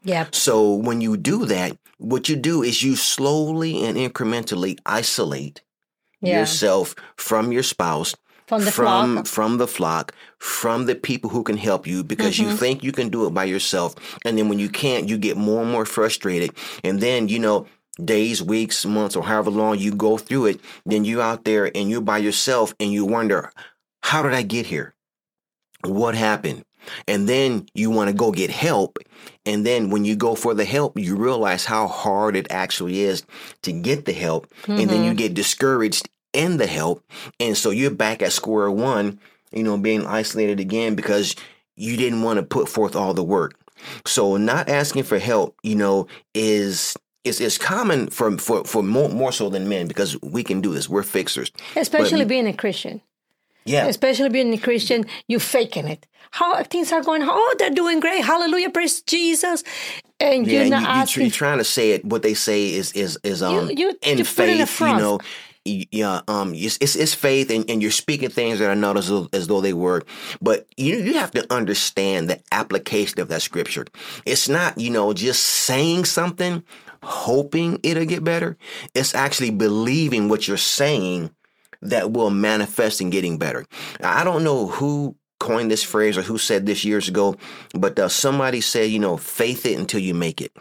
Yeah. 0.02 0.26
So 0.32 0.74
when 0.74 1.00
you 1.00 1.16
do 1.16 1.46
that, 1.46 1.76
what 1.98 2.28
you 2.28 2.36
do 2.36 2.62
is 2.62 2.82
you 2.82 2.96
slowly 2.96 3.84
and 3.84 3.96
incrementally 3.96 4.78
isolate 4.86 5.62
Yeah. 6.20 6.40
yourself 6.40 6.94
from 7.16 7.52
your 7.52 7.62
spouse, 7.62 8.14
From 8.48 8.64
the 8.64 8.72
from 8.72 9.14
flock. 9.14 9.26
from 9.26 9.58
the 9.58 9.66
flock, 9.66 10.14
from 10.38 10.86
the 10.86 10.94
people 10.94 11.28
who 11.28 11.42
can 11.42 11.58
help 11.58 11.86
you 11.86 12.02
because 12.02 12.38
you 12.38 12.46
mm-hmm. 12.46 12.56
think 12.56 12.82
you 12.82 12.92
can 12.92 13.10
do 13.10 13.26
it 13.26 13.34
by 13.34 13.44
yourself. 13.44 13.94
And 14.24 14.38
then 14.38 14.48
when 14.48 14.58
you 14.58 14.70
can't, 14.70 15.06
you 15.06 15.18
get 15.18 15.36
more 15.36 15.60
and 15.60 15.70
more 15.70 15.84
frustrated. 15.84 16.52
And 16.82 16.98
then, 16.98 17.28
you 17.28 17.38
know, 17.38 17.66
days, 18.02 18.42
weeks, 18.42 18.86
months, 18.86 19.16
or 19.16 19.22
however 19.22 19.50
long 19.50 19.78
you 19.78 19.94
go 19.94 20.16
through 20.16 20.46
it, 20.46 20.60
then 20.86 21.04
you're 21.04 21.20
out 21.20 21.44
there 21.44 21.70
and 21.76 21.90
you're 21.90 22.00
by 22.00 22.16
yourself 22.16 22.74
and 22.80 22.90
you 22.90 23.04
wonder, 23.04 23.52
how 24.02 24.22
did 24.22 24.32
I 24.32 24.40
get 24.40 24.64
here? 24.64 24.94
What 25.84 26.14
happened? 26.14 26.62
And 27.06 27.28
then 27.28 27.66
you 27.74 27.90
want 27.90 28.08
to 28.08 28.16
go 28.16 28.32
get 28.32 28.48
help. 28.48 28.98
And 29.44 29.66
then 29.66 29.90
when 29.90 30.06
you 30.06 30.16
go 30.16 30.34
for 30.34 30.54
the 30.54 30.64
help, 30.64 30.98
you 30.98 31.16
realize 31.16 31.66
how 31.66 31.86
hard 31.86 32.34
it 32.34 32.46
actually 32.48 33.00
is 33.00 33.24
to 33.62 33.72
get 33.72 34.06
the 34.06 34.14
help. 34.14 34.50
And 34.66 34.88
then 34.88 35.04
you 35.04 35.10
mm-hmm. 35.10 35.18
get 35.18 35.34
discouraged 35.34 36.08
in 36.38 36.56
the 36.56 36.66
help. 36.66 37.04
And 37.40 37.56
so 37.56 37.70
you're 37.70 37.90
back 37.90 38.22
at 38.22 38.32
square 38.32 38.70
one, 38.70 39.18
you 39.52 39.62
know, 39.62 39.76
being 39.76 40.06
isolated 40.06 40.60
again 40.60 40.94
because 40.94 41.34
you 41.76 41.96
didn't 41.96 42.22
want 42.22 42.38
to 42.38 42.42
put 42.44 42.68
forth 42.68 42.96
all 42.96 43.12
the 43.12 43.24
work. 43.24 43.54
So 44.06 44.36
not 44.36 44.68
asking 44.68 45.04
for 45.04 45.18
help, 45.18 45.56
you 45.62 45.74
know, 45.74 46.06
is 46.34 46.96
is 47.24 47.40
is 47.40 47.58
common 47.58 48.08
for 48.10 48.38
for 48.38 48.64
for 48.64 48.82
more 48.82 49.08
more 49.08 49.32
so 49.32 49.50
than 49.50 49.68
men 49.68 49.86
because 49.88 50.16
we 50.22 50.42
can 50.42 50.60
do 50.60 50.72
this. 50.72 50.88
We're 50.88 51.02
fixers. 51.02 51.50
Especially 51.76 52.24
being 52.24 52.46
a 52.46 52.52
Christian. 52.52 53.02
Yeah. 53.64 53.86
Especially 53.86 54.30
being 54.30 54.52
a 54.54 54.58
Christian, 54.58 55.04
you 55.28 55.38
faking 55.38 55.88
it. 55.88 56.06
How 56.30 56.62
things 56.64 56.90
are 56.92 57.02
going? 57.02 57.22
Oh, 57.22 57.54
they're 57.58 57.70
doing 57.70 58.00
great. 58.00 58.24
Hallelujah, 58.24 58.70
praise 58.70 59.02
Jesus. 59.02 59.62
And 60.20 60.46
Yeah, 60.46 60.52
you're 60.54 60.64
you, 60.64 60.70
not 60.70 60.82
you, 60.82 60.88
asking. 60.88 61.22
you're 61.24 61.30
trying 61.30 61.58
to 61.58 61.64
say 61.64 61.92
it. 61.92 62.04
What 62.04 62.22
they 62.22 62.34
say 62.34 62.72
is 62.72 62.92
is 62.92 63.18
is 63.22 63.42
um 63.42 63.54
you- 63.70 63.70
in 63.70 63.76
you 63.78 63.88
in 64.20 64.24
faith. 64.24 64.80
You 64.80 64.96
know, 64.96 65.20
yeah, 65.90 66.20
um, 66.28 66.54
it's 66.54 66.78
it's, 66.80 66.96
it's 66.96 67.14
faith, 67.14 67.50
and, 67.50 67.68
and 67.70 67.82
you're 67.82 67.90
speaking 67.90 68.30
things 68.30 68.58
that 68.58 68.70
are 68.70 68.76
not 68.76 68.96
as 68.96 69.08
though, 69.08 69.28
as 69.32 69.46
though 69.46 69.60
they 69.60 69.72
were. 69.72 70.02
But 70.40 70.66
you 70.76 70.96
you 70.96 71.14
have 71.14 71.30
to 71.32 71.52
understand 71.52 72.30
the 72.30 72.40
application 72.52 73.20
of 73.20 73.28
that 73.28 73.42
scripture. 73.42 73.86
It's 74.24 74.48
not 74.48 74.78
you 74.78 74.90
know 74.90 75.12
just 75.12 75.44
saying 75.44 76.04
something, 76.06 76.62
hoping 77.02 77.80
it'll 77.82 78.04
get 78.04 78.24
better. 78.24 78.56
It's 78.94 79.14
actually 79.14 79.50
believing 79.50 80.28
what 80.28 80.48
you're 80.48 80.56
saying 80.56 81.30
that 81.82 82.12
will 82.12 82.30
manifest 82.30 83.00
in 83.00 83.10
getting 83.10 83.38
better. 83.38 83.64
I 84.02 84.24
don't 84.24 84.44
know 84.44 84.66
who 84.66 85.16
coined 85.38 85.70
this 85.70 85.84
phrase 85.84 86.18
or 86.18 86.22
who 86.22 86.38
said 86.38 86.66
this 86.66 86.84
years 86.84 87.08
ago, 87.08 87.36
but 87.74 87.98
uh, 87.98 88.08
somebody 88.08 88.60
said, 88.60 88.90
you 88.90 88.98
know, 88.98 89.16
faith 89.16 89.64
it 89.66 89.78
until 89.78 90.00
you 90.00 90.14
make 90.14 90.40
it. 90.40 90.52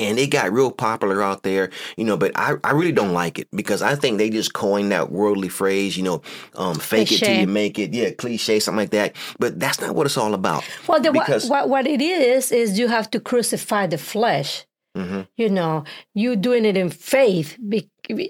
And 0.00 0.18
it 0.18 0.28
got 0.28 0.52
real 0.52 0.70
popular 0.70 1.22
out 1.22 1.42
there, 1.42 1.70
you 1.96 2.04
know, 2.04 2.16
but 2.16 2.32
I, 2.34 2.54
I 2.64 2.72
really 2.72 2.92
don't 2.92 3.12
like 3.12 3.38
it 3.38 3.48
because 3.52 3.82
I 3.82 3.94
think 3.94 4.18
they 4.18 4.30
just 4.30 4.52
coined 4.54 4.90
that 4.92 5.10
worldly 5.12 5.48
phrase, 5.48 5.96
you 5.96 6.02
know, 6.02 6.22
um, 6.54 6.76
fake 6.76 7.12
it 7.12 7.18
till 7.18 7.36
you 7.40 7.46
make 7.46 7.78
it. 7.78 7.92
Yeah, 7.92 8.10
cliche, 8.10 8.60
something 8.60 8.78
like 8.78 8.90
that. 8.90 9.14
But 9.38 9.60
that's 9.60 9.80
not 9.80 9.94
what 9.94 10.06
it's 10.06 10.16
all 10.16 10.34
about. 10.34 10.64
well, 10.88 11.00
the, 11.00 11.12
what, 11.12 11.26
because- 11.26 11.48
what, 11.48 11.68
what 11.68 11.86
it 11.86 12.00
is, 12.00 12.50
is 12.52 12.78
you 12.78 12.88
have 12.88 13.10
to 13.10 13.20
crucify 13.20 13.86
the 13.86 13.98
flesh. 13.98 14.66
Mhm. 14.96 15.28
You 15.36 15.48
know, 15.48 15.84
you 16.14 16.34
doing 16.34 16.64
it 16.64 16.76
in 16.76 16.90
faith 16.90 17.56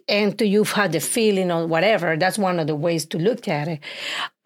and 0.09 0.39
to 0.39 0.47
you've 0.47 0.73
had 0.73 0.93
the 0.93 1.01
feeling 1.01 1.51
or 1.51 1.67
whatever. 1.67 2.17
That's 2.19 2.37
one 2.39 2.61
of 2.61 2.67
the 2.67 2.77
ways 2.77 3.07
to 3.07 3.19
look 3.19 3.49
at 3.49 3.67
it. 3.67 3.81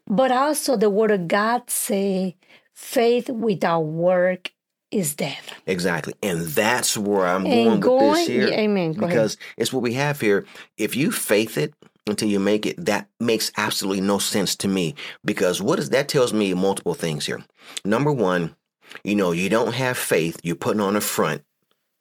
But 0.07 0.31
also 0.31 0.77
the 0.77 0.91
word 0.91 1.11
of 1.11 1.27
God 1.27 1.69
say, 1.69 2.37
faith 2.73 3.29
without 3.31 3.81
work 3.81 4.53
is 4.95 5.15
dead. 5.15 5.37
Exactly. 5.67 6.15
And 6.23 6.43
that's 6.43 6.97
where 6.97 7.27
I'm 7.27 7.45
And 7.47 7.83
going 7.83 8.11
with 8.11 8.19
this 8.19 8.27
going- 8.27 8.27
here. 8.27 8.49
yeah, 8.49 8.61
amen. 8.61 8.93
Go 8.93 9.05
ahead. 9.07 9.11
because 9.11 9.37
it's 9.57 9.73
what 9.73 9.83
we 9.83 9.95
have 9.95 10.21
here. 10.21 10.47
If 10.79 10.95
you 10.97 11.11
faith 11.11 11.59
it 11.59 11.75
until 12.07 12.29
you 12.29 12.39
make 12.39 12.65
it, 12.67 12.85
that 12.85 13.09
makes 13.21 13.51
absolutely 13.57 14.01
no 14.03 14.19
sense 14.19 14.55
to 14.57 14.69
me. 14.69 14.95
Because 15.25 15.61
what 15.63 15.79
is 15.79 15.91
that 15.91 16.09
tells 16.09 16.33
me 16.33 16.55
multiple 16.55 16.95
things 16.95 17.27
here. 17.27 17.43
Number 17.85 18.13
one, 18.13 18.55
you 19.03 19.15
know, 19.15 19.33
you 19.33 19.49
don't 19.49 19.75
have 19.75 19.97
faith, 19.99 20.39
you're 20.43 20.55
putting 20.57 20.81
on 20.81 20.95
a 20.97 21.01
front, 21.01 21.43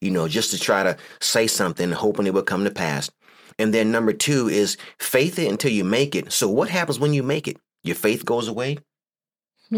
you 0.01 0.11
know, 0.11 0.27
just 0.27 0.51
to 0.51 0.59
try 0.59 0.83
to 0.83 0.95
say 1.21 1.47
something, 1.47 1.91
hoping 1.91 2.27
it 2.27 2.33
will 2.33 2.43
come 2.43 2.63
to 2.65 2.71
pass. 2.71 3.09
And 3.57 3.73
then 3.73 3.91
number 3.91 4.13
two 4.13 4.49
is 4.49 4.77
faith 4.99 5.39
it 5.39 5.49
until 5.49 5.71
you 5.71 5.83
make 5.83 6.15
it. 6.15 6.31
So 6.31 6.47
what 6.49 6.69
happens 6.69 6.99
when 6.99 7.13
you 7.13 7.23
make 7.23 7.47
it? 7.47 7.57
Your 7.83 7.95
faith 7.95 8.25
goes 8.25 8.47
away? 8.47 8.77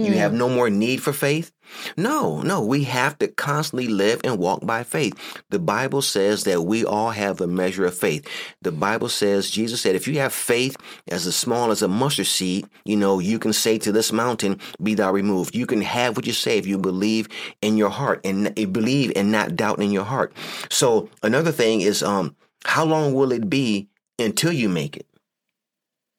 You 0.03 0.13
have 0.17 0.33
no 0.33 0.49
more 0.49 0.69
need 0.69 1.01
for 1.01 1.13
faith? 1.13 1.51
No, 1.97 2.41
no. 2.41 2.63
We 2.63 2.83
have 2.83 3.17
to 3.19 3.27
constantly 3.27 3.87
live 3.87 4.21
and 4.23 4.37
walk 4.37 4.65
by 4.65 4.83
faith. 4.83 5.13
The 5.49 5.59
Bible 5.59 6.01
says 6.01 6.43
that 6.43 6.63
we 6.63 6.83
all 6.85 7.11
have 7.11 7.41
a 7.41 7.47
measure 7.47 7.85
of 7.85 7.97
faith. 7.97 8.27
The 8.61 8.71
Bible 8.71 9.09
says, 9.09 9.49
Jesus 9.49 9.81
said, 9.81 9.95
if 9.95 10.07
you 10.07 10.19
have 10.19 10.33
faith 10.33 10.75
as 11.07 11.33
small 11.35 11.71
as 11.71 11.81
a 11.81 11.87
mustard 11.87 12.27
seed, 12.27 12.67
you 12.83 12.97
know, 12.97 13.19
you 13.19 13.39
can 13.39 13.53
say 13.53 13.77
to 13.79 13.91
this 13.91 14.11
mountain, 14.11 14.59
be 14.83 14.95
thou 14.95 15.11
removed. 15.11 15.55
You 15.55 15.65
can 15.65 15.81
have 15.81 16.15
what 16.15 16.27
you 16.27 16.33
say 16.33 16.57
if 16.57 16.67
you 16.67 16.77
believe 16.77 17.27
in 17.61 17.77
your 17.77 17.89
heart 17.89 18.21
and 18.23 18.53
believe 18.73 19.13
and 19.15 19.31
not 19.31 19.55
doubt 19.55 19.79
in 19.79 19.91
your 19.91 20.05
heart. 20.05 20.33
So 20.69 21.09
another 21.23 21.51
thing 21.51 21.81
is, 21.81 22.03
um, 22.03 22.35
how 22.65 22.85
long 22.85 23.13
will 23.13 23.31
it 23.31 23.49
be 23.49 23.87
until 24.19 24.51
you 24.51 24.69
make 24.69 24.97
it? 24.97 25.07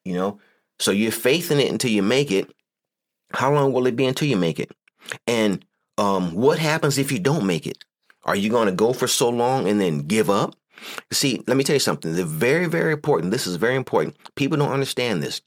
You 0.04 0.14
know, 0.14 0.38
so 0.78 0.92
you're 0.92 1.12
faith 1.12 1.50
in 1.50 1.58
it 1.58 1.70
until 1.70 1.90
you 1.90 2.02
make 2.02 2.30
it. 2.30 2.50
How 3.36 3.52
long 3.52 3.72
will 3.72 3.86
it 3.86 3.96
be 3.96 4.06
until 4.06 4.28
you 4.28 4.36
make 4.36 4.58
it? 4.58 4.70
And 5.26 5.64
um, 5.98 6.34
what 6.34 6.58
happens 6.58 6.98
if 6.98 7.12
you 7.12 7.18
don't 7.18 7.46
make 7.46 7.66
it? 7.66 7.84
Are 8.24 8.36
you 8.36 8.50
going 8.50 8.66
to 8.66 8.72
go 8.72 8.92
for 8.92 9.06
so 9.06 9.28
long 9.28 9.68
and 9.68 9.80
then 9.80 10.00
give 10.00 10.30
up? 10.30 10.54
See, 11.12 11.42
let 11.46 11.56
me 11.56 11.64
tell 11.64 11.76
you 11.76 11.80
something. 11.80 12.14
The 12.14 12.24
very, 12.24 12.66
very 12.66 12.92
important. 12.92 13.32
This 13.32 13.46
is 13.46 13.56
very 13.56 13.76
important. 13.76 14.16
People 14.34 14.58
don't 14.58 14.72
understand 14.72 15.22
this. 15.22 15.40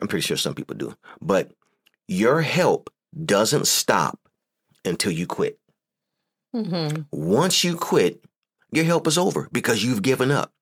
I'm 0.00 0.08
pretty 0.08 0.26
sure 0.26 0.36
some 0.36 0.54
people 0.54 0.76
do. 0.76 0.94
But 1.20 1.52
your 2.08 2.40
help 2.40 2.90
doesn't 3.24 3.66
stop 3.66 4.18
until 4.84 5.12
you 5.12 5.26
quit. 5.26 5.58
hmm 6.52 6.88
Once 7.12 7.64
you 7.64 7.76
quit, 7.76 8.24
your 8.72 8.84
help 8.84 9.06
is 9.06 9.18
over 9.18 9.48
because 9.52 9.84
you've 9.84 10.02
given 10.02 10.30
up. 10.30 10.52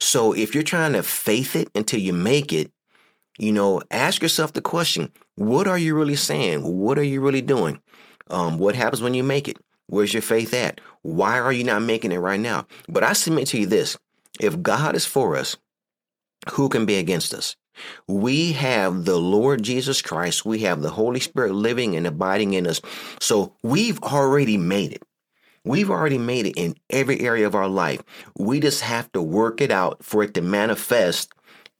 So 0.00 0.32
if 0.32 0.54
you're 0.54 0.64
trying 0.64 0.92
to 0.94 1.02
faith 1.02 1.56
it 1.56 1.68
until 1.74 2.00
you 2.00 2.12
make 2.12 2.52
it, 2.52 2.70
you 3.38 3.52
know, 3.52 3.82
ask 3.90 4.22
yourself 4.22 4.52
the 4.52 4.62
question, 4.62 5.12
what 5.34 5.66
are 5.66 5.78
you 5.78 5.94
really 5.94 6.16
saying? 6.16 6.62
What 6.62 6.98
are 6.98 7.04
you 7.04 7.20
really 7.20 7.42
doing? 7.42 7.80
Um, 8.28 8.58
what 8.58 8.74
happens 8.74 9.02
when 9.02 9.14
you 9.14 9.22
make 9.22 9.48
it? 9.48 9.58
Where's 9.88 10.12
your 10.12 10.22
faith 10.22 10.52
at? 10.52 10.80
Why 11.02 11.38
are 11.38 11.52
you 11.52 11.64
not 11.64 11.82
making 11.82 12.12
it 12.12 12.18
right 12.18 12.40
now? 12.40 12.66
But 12.88 13.04
I 13.04 13.12
submit 13.12 13.48
to 13.48 13.60
you 13.60 13.66
this 13.66 13.96
if 14.40 14.62
God 14.62 14.96
is 14.96 15.06
for 15.06 15.36
us, 15.36 15.56
who 16.52 16.68
can 16.68 16.86
be 16.86 16.96
against 16.96 17.32
us? 17.32 17.56
We 18.08 18.52
have 18.52 19.04
the 19.04 19.18
Lord 19.18 19.62
Jesus 19.62 20.00
Christ. 20.00 20.44
We 20.44 20.60
have 20.60 20.80
the 20.80 20.90
Holy 20.90 21.20
Spirit 21.20 21.52
living 21.52 21.94
and 21.94 22.06
abiding 22.06 22.54
in 22.54 22.66
us. 22.66 22.80
So 23.20 23.54
we've 23.62 24.02
already 24.02 24.56
made 24.56 24.92
it. 24.92 25.02
We've 25.64 25.90
already 25.90 26.18
made 26.18 26.46
it 26.46 26.56
in 26.56 26.76
every 26.90 27.20
area 27.20 27.46
of 27.46 27.54
our 27.54 27.68
life. 27.68 28.02
We 28.38 28.60
just 28.60 28.82
have 28.82 29.10
to 29.12 29.20
work 29.20 29.60
it 29.60 29.70
out 29.70 30.02
for 30.02 30.22
it 30.22 30.32
to 30.34 30.40
manifest 30.40 31.32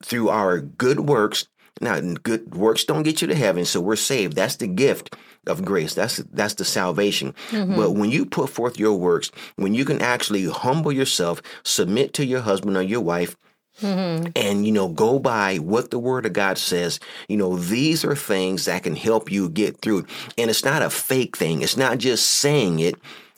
through 0.04 0.28
our 0.28 0.60
good 0.60 1.00
works 1.00 1.48
Now, 1.80 2.00
good 2.00 2.54
works 2.54 2.84
don't 2.84 3.02
get 3.02 3.20
you 3.20 3.28
to 3.28 3.34
heaven, 3.34 3.66
so 3.66 3.80
we're 3.82 3.96
saved. 3.96 4.34
That's 4.34 4.56
the 4.56 4.66
gift 4.66 5.14
of 5.46 5.62
grace. 5.62 5.92
That's 5.94 6.16
that's 6.32 6.54
the 6.54 6.64
salvation. 6.64 7.34
Mm-hmm. 7.50 7.76
But 7.76 7.90
when 7.92 8.10
you 8.10 8.24
put 8.24 8.48
forth 8.48 8.78
your 8.78 8.96
works, 8.98 9.30
when 9.56 9.74
you 9.74 9.84
can 9.84 10.00
actually 10.00 10.46
humble 10.48 10.90
yourself, 10.90 11.42
submit 11.64 12.14
to 12.14 12.24
your 12.24 12.40
husband 12.40 12.76
or 12.76 12.82
your 12.82 13.02
wife, 13.02 13.36
Mm-hmm. 13.82 14.28
and 14.34 14.64
you 14.66 14.72
know 14.72 14.88
go 14.88 15.18
by 15.18 15.58
what 15.58 15.90
the 15.90 15.98
word 15.98 16.24
of 16.24 16.32
god 16.32 16.56
says 16.56 16.98
you 17.28 17.36
know 17.36 17.58
these 17.58 18.06
are 18.06 18.16
things 18.16 18.64
that 18.64 18.84
can 18.84 18.96
help 18.96 19.30
you 19.30 19.50
get 19.50 19.82
through 19.82 20.06
and 20.38 20.48
it's 20.48 20.64
not 20.64 20.80
a 20.80 20.88
fake 20.88 21.36
thing 21.36 21.60
it's 21.60 21.76
not 21.76 21.98
just 21.98 22.24
saying 22.26 22.80
it 22.80 22.94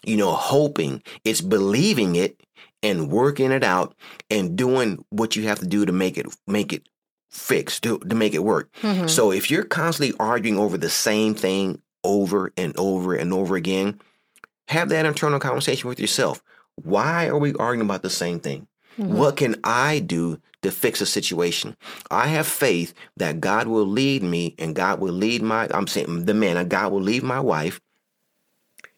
you 0.07 0.17
know 0.17 0.31
hoping 0.31 1.03
it's 1.25 1.41
believing 1.41 2.15
it 2.15 2.41
and 2.83 3.11
working 3.11 3.51
it 3.51 3.65
out 3.65 3.95
and 4.31 4.57
doing 4.57 5.05
what 5.11 5.37
you 5.37 5.45
have 5.45 5.59
to 5.61 5.67
do 5.67 5.85
to 5.85 5.93
make 5.93 6.17
it 6.19 6.27
make 6.47 6.73
it 6.73 6.89
fix 7.31 7.79
to, 7.81 7.99
to 7.99 8.15
make 8.15 8.35
it 8.35 8.43
work 8.45 8.71
Mhm. 8.83 9.09
so 9.11 9.31
if 9.33 9.51
you're 9.51 9.65
constantly 9.65 10.17
arguing 10.19 10.59
over 10.59 10.79
the 10.79 10.89
same 10.91 11.35
thing 11.35 11.81
over 12.05 12.53
and 12.57 12.73
over 12.79 13.15
and 13.15 13.33
over 13.35 13.57
again 13.57 14.01
have 14.69 14.89
that 14.89 15.05
internal 15.07 15.39
conversation 15.39 15.89
with 15.89 16.01
yourself 16.01 16.43
why 16.77 17.27
are 17.29 17.39
we 17.39 17.53
arguing 17.55 17.87
about 17.87 18.03
the 18.03 18.11
same 18.11 18.39
thing 18.41 18.67
Mhm. 18.99 19.09
what 19.11 19.37
can 19.37 19.57
I 19.65 19.99
do 20.01 20.39
to 20.63 20.73
fix 20.73 21.01
a 21.01 21.07
situation? 21.07 21.77
I 22.11 22.27
have 22.29 22.47
faith 22.49 22.93
that 23.17 23.41
God 23.41 23.69
will 23.69 23.87
lead 23.87 24.25
me 24.25 24.57
and 24.59 24.75
God 24.75 24.99
will 24.99 25.13
lead 25.15 25.41
my, 25.41 25.69
I'm 25.71 25.87
saying 25.87 26.25
the 26.25 26.35
man, 26.35 26.57
and 26.57 26.69
God 26.69 26.91
will 26.91 27.01
lead 27.01 27.23
my 27.23 27.39
wife 27.39 27.81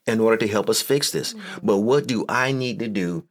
in 0.07 0.19
order 0.21 0.39
to 0.39 0.49
help 0.49 0.71
us 0.71 0.81
fix 0.81 1.11
this. 1.11 1.35
But 1.63 1.79
what 1.79 2.07
do 2.07 2.25
I 2.31 2.53
need 2.53 2.79
to 2.79 2.89
do 2.89 3.25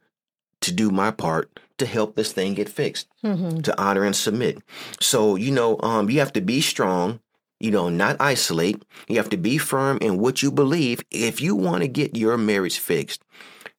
to 0.60 0.72
do 0.72 0.90
my 0.90 1.10
part 1.10 1.58
to 1.78 1.86
help 1.86 2.14
this 2.16 2.32
thing 2.32 2.54
get 2.54 2.68
fixed? 2.68 3.06
Mhm. 3.24 3.62
To 3.64 3.80
honor 3.80 4.04
and 4.04 4.14
submit. 4.14 4.58
So, 5.00 5.36
you 5.36 5.50
know, 5.50 5.78
um, 5.82 6.10
you 6.10 6.18
have 6.20 6.32
to 6.34 6.40
be 6.40 6.60
strong, 6.60 7.20
you 7.58 7.70
know, 7.70 7.88
not 7.88 8.16
isolate. 8.20 8.82
You 9.08 9.16
have 9.16 9.30
to 9.30 9.36
be 9.36 9.58
firm 9.58 9.98
in 10.00 10.18
what 10.18 10.42
you 10.42 10.50
believe 10.50 11.02
if 11.10 11.40
you 11.40 11.54
want 11.54 11.82
to 11.82 11.88
get 11.88 12.16
your 12.16 12.36
marriage 12.36 12.78
fixed. 12.78 13.22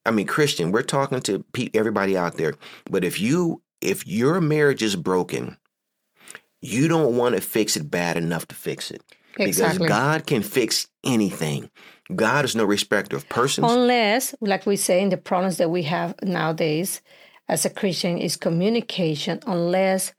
I 0.06 0.12
mean, 0.12 0.26
Christian, 0.26 0.72
we're 0.72 0.82
talking 0.82 1.20
to 1.22 1.44
pe- 1.54 1.70
everybody 1.76 2.18
out 2.18 2.38
there, 2.38 2.56
but 2.90 3.04
if 3.04 3.20
you 3.20 3.62
if 3.82 4.06
your 4.06 4.40
marriage 4.42 4.84
is 4.84 4.96
broken, 4.96 5.58
you 6.62 6.88
don't 6.88 7.18
want 7.18 7.36
to 7.36 7.42
fix 7.42 7.76
it 7.76 7.90
bad 7.90 8.18
enough 8.18 8.48
to 8.48 8.56
fix 8.56 8.92
it. 8.92 9.02
Because 9.46 9.78
God 9.90 10.26
can 10.28 10.44
fix 10.44 10.88
anything. 11.04 11.70
God 12.16 12.46
is 12.46 12.56
no 12.56 12.66
respecter 12.66 13.16
of 13.16 13.28
persons. 13.30 13.72
Unless, 13.72 14.36
like 14.42 14.66
we 14.66 14.76
say 14.76 15.02
in 15.02 15.10
the 15.10 15.18
problems 15.18 15.58
that 15.58 15.70
we 15.70 15.84
have 15.84 16.16
nowadays 16.22 17.02
as 17.48 17.66
a 17.66 17.70
Christian, 17.70 18.18
is 18.18 18.38
communication, 18.38 19.40
unless 19.46 20.14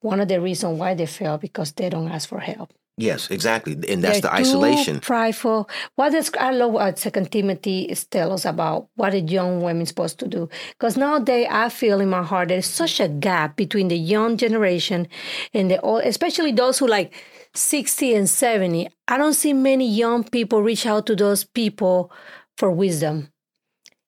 one 0.00 0.20
of 0.20 0.28
the 0.28 0.40
reasons 0.40 0.78
why 0.78 0.94
they 0.94 1.06
fail 1.06 1.38
because 1.38 1.72
they 1.72 1.88
don't 1.88 2.08
ask 2.08 2.28
for 2.28 2.38
help. 2.38 2.72
yes, 2.96 3.28
exactly. 3.30 3.72
And 3.88 4.04
that's 4.04 4.20
They're 4.20 4.30
the 4.30 4.34
isolation. 4.34 4.96
Too 4.96 5.00
prideful. 5.00 5.68
What 5.96 6.10
does 6.10 6.30
I 6.38 6.52
love 6.52 6.72
what 6.72 6.98
Second 6.98 7.32
Timothy 7.32 7.82
is 7.82 8.04
tell 8.04 8.32
us 8.32 8.44
about 8.44 8.88
what 8.94 9.14
a 9.14 9.20
young 9.20 9.62
woman 9.62 9.86
supposed 9.86 10.18
to 10.20 10.28
do? 10.28 10.48
Because 10.78 10.96
nowadays 10.96 11.48
I 11.50 11.70
feel 11.70 12.00
in 12.00 12.10
my 12.10 12.22
heart 12.22 12.48
there's 12.48 12.66
such 12.66 13.00
a 13.00 13.08
gap 13.08 13.56
between 13.56 13.88
the 13.88 13.98
young 13.98 14.36
generation 14.36 15.08
and 15.52 15.70
the 15.70 15.80
old, 15.80 16.04
especially 16.04 16.52
those 16.52 16.78
who 16.78 16.86
like 16.86 17.12
60 17.54 18.14
and 18.14 18.28
70. 18.28 18.88
I 19.08 19.16
don't 19.16 19.34
see 19.34 19.52
many 19.52 19.88
young 19.88 20.24
people 20.24 20.62
reach 20.62 20.86
out 20.86 21.06
to 21.06 21.16
those 21.16 21.44
people 21.44 22.10
for 22.56 22.70
wisdom. 22.70 23.28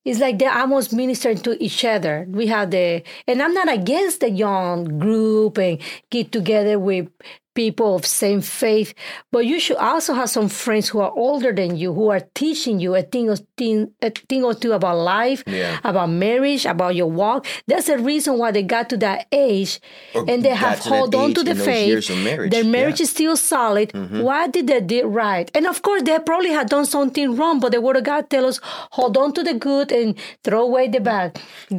It's 0.04 0.20
like 0.20 0.38
they're 0.38 0.56
almost 0.56 0.92
ministering 0.92 1.38
to 1.38 1.60
each 1.62 1.84
other. 1.84 2.26
We 2.28 2.46
have 2.46 2.70
the, 2.70 3.02
and 3.26 3.42
I'm 3.42 3.52
not 3.52 3.72
against 3.72 4.20
the 4.20 4.30
young 4.30 5.00
group 5.00 5.58
and 5.58 5.80
get 6.10 6.30
together 6.30 6.78
with 6.78 7.08
people 7.56 7.96
of 7.96 8.06
same 8.06 8.40
faith, 8.42 8.94
but 9.32 9.44
you 9.46 9.58
should 9.58 9.78
also 9.78 10.14
have 10.14 10.30
some 10.30 10.48
friends 10.48 10.88
who 10.90 11.00
are 11.00 11.10
older 11.16 11.52
than 11.52 11.76
you 11.76 11.92
who 11.92 12.10
are 12.10 12.20
teaching 12.34 12.78
you 12.78 12.94
a 12.94 13.02
thing 13.02 13.28
or 13.30 13.36
thing, 13.58 13.90
a 14.02 14.10
thing 14.10 14.44
or 14.44 14.54
two 14.54 14.72
about 14.72 14.98
life, 14.98 15.42
Yeah. 15.46 15.78
about 15.82 16.10
marriage, 16.10 16.64
about 16.66 16.94
your 16.94 17.10
walk. 17.22 17.46
That's 17.66 17.86
the 17.86 17.98
reason 17.98 18.38
why 18.38 18.50
they 18.52 18.62
got 18.62 18.88
to 18.90 18.96
that 18.98 19.26
age 19.32 19.80
Or 20.14 20.24
and 20.28 20.44
they 20.44 20.54
have 20.66 20.78
hold 20.80 21.14
on 21.14 21.34
to 21.34 21.42
the 21.42 21.54
faith. 21.54 22.10
marriage. 22.30 22.50
Their 22.54 22.64
marriage 22.78 23.00
Yeah. 23.00 23.04
is 23.04 23.10
still 23.10 23.36
solid. 23.36 23.88
Mm-hmm. 23.92 24.20
Why 24.28 24.42
did 24.54 24.66
they 24.70 24.80
did 24.94 25.06
right? 25.06 25.50
And 25.56 25.64
of 25.66 25.80
course, 25.86 26.02
they 26.02 26.18
probably 26.30 26.50
had 26.58 26.68
done 26.68 26.86
something 26.96 27.36
wrong, 27.38 27.58
but 27.60 27.72
the 27.72 27.80
Word 27.80 27.96
of 27.96 28.04
God 28.04 28.28
tells 28.30 28.46
us 28.52 28.58
hold 28.98 29.16
on 29.16 29.32
to 29.36 29.42
the 29.48 29.54
good 29.68 29.88
and 30.00 30.14
throw 30.44 30.62
away 30.70 30.84
the 30.88 31.00
bad. 31.00 31.28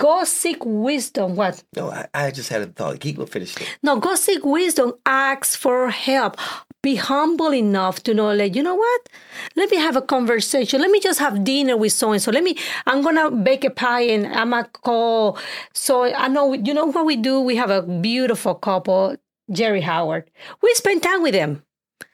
Go 0.05 0.23
seek 0.23 0.57
wisdom. 0.65 1.35
What? 1.35 1.63
No, 1.75 1.83
I, 1.99 2.07
I 2.23 2.31
just 2.31 2.49
had 2.49 2.61
a 2.63 2.69
thought. 2.77 2.99
Keep 2.99 3.19
it 3.19 3.29
finished. 3.29 3.59
No, 3.83 3.91
go 4.07 4.15
seek 4.15 4.43
wisdom. 4.43 4.93
Ask 5.05 5.57
for 5.63 5.66
help. 5.89 6.37
Be 6.81 6.95
humble 6.95 7.53
enough 7.53 8.03
to 8.03 8.13
know, 8.13 8.33
like, 8.33 8.55
you 8.55 8.63
know 8.63 8.75
what? 8.75 9.09
Let 9.55 9.69
me 9.71 9.77
have 9.77 9.95
a 9.95 10.01
conversation. 10.01 10.79
Let 10.79 10.91
me 10.91 10.99
just 10.99 11.19
have 11.19 11.43
dinner 11.43 11.75
with 11.75 11.91
so 11.91 12.11
and 12.11 12.21
so. 12.21 12.31
Let 12.31 12.43
me, 12.43 12.55
I'm 12.85 13.03
to 13.15 13.31
bake 13.31 13.65
a 13.65 13.69
pie 13.69 14.01
and 14.01 14.27
I'm 14.27 14.51
to 14.51 14.63
call. 14.63 15.37
So 15.73 16.03
I 16.03 16.27
know, 16.27 16.53
you 16.53 16.73
know 16.73 16.85
what 16.85 17.05
we 17.05 17.17
do? 17.17 17.41
We 17.41 17.55
have 17.57 17.71
a 17.71 17.81
beautiful 17.81 18.55
couple, 18.55 19.17
Jerry 19.51 19.81
Howard. 19.81 20.29
We 20.61 20.73
spend 20.75 21.03
time 21.03 21.23
with 21.23 21.33
them. 21.33 21.63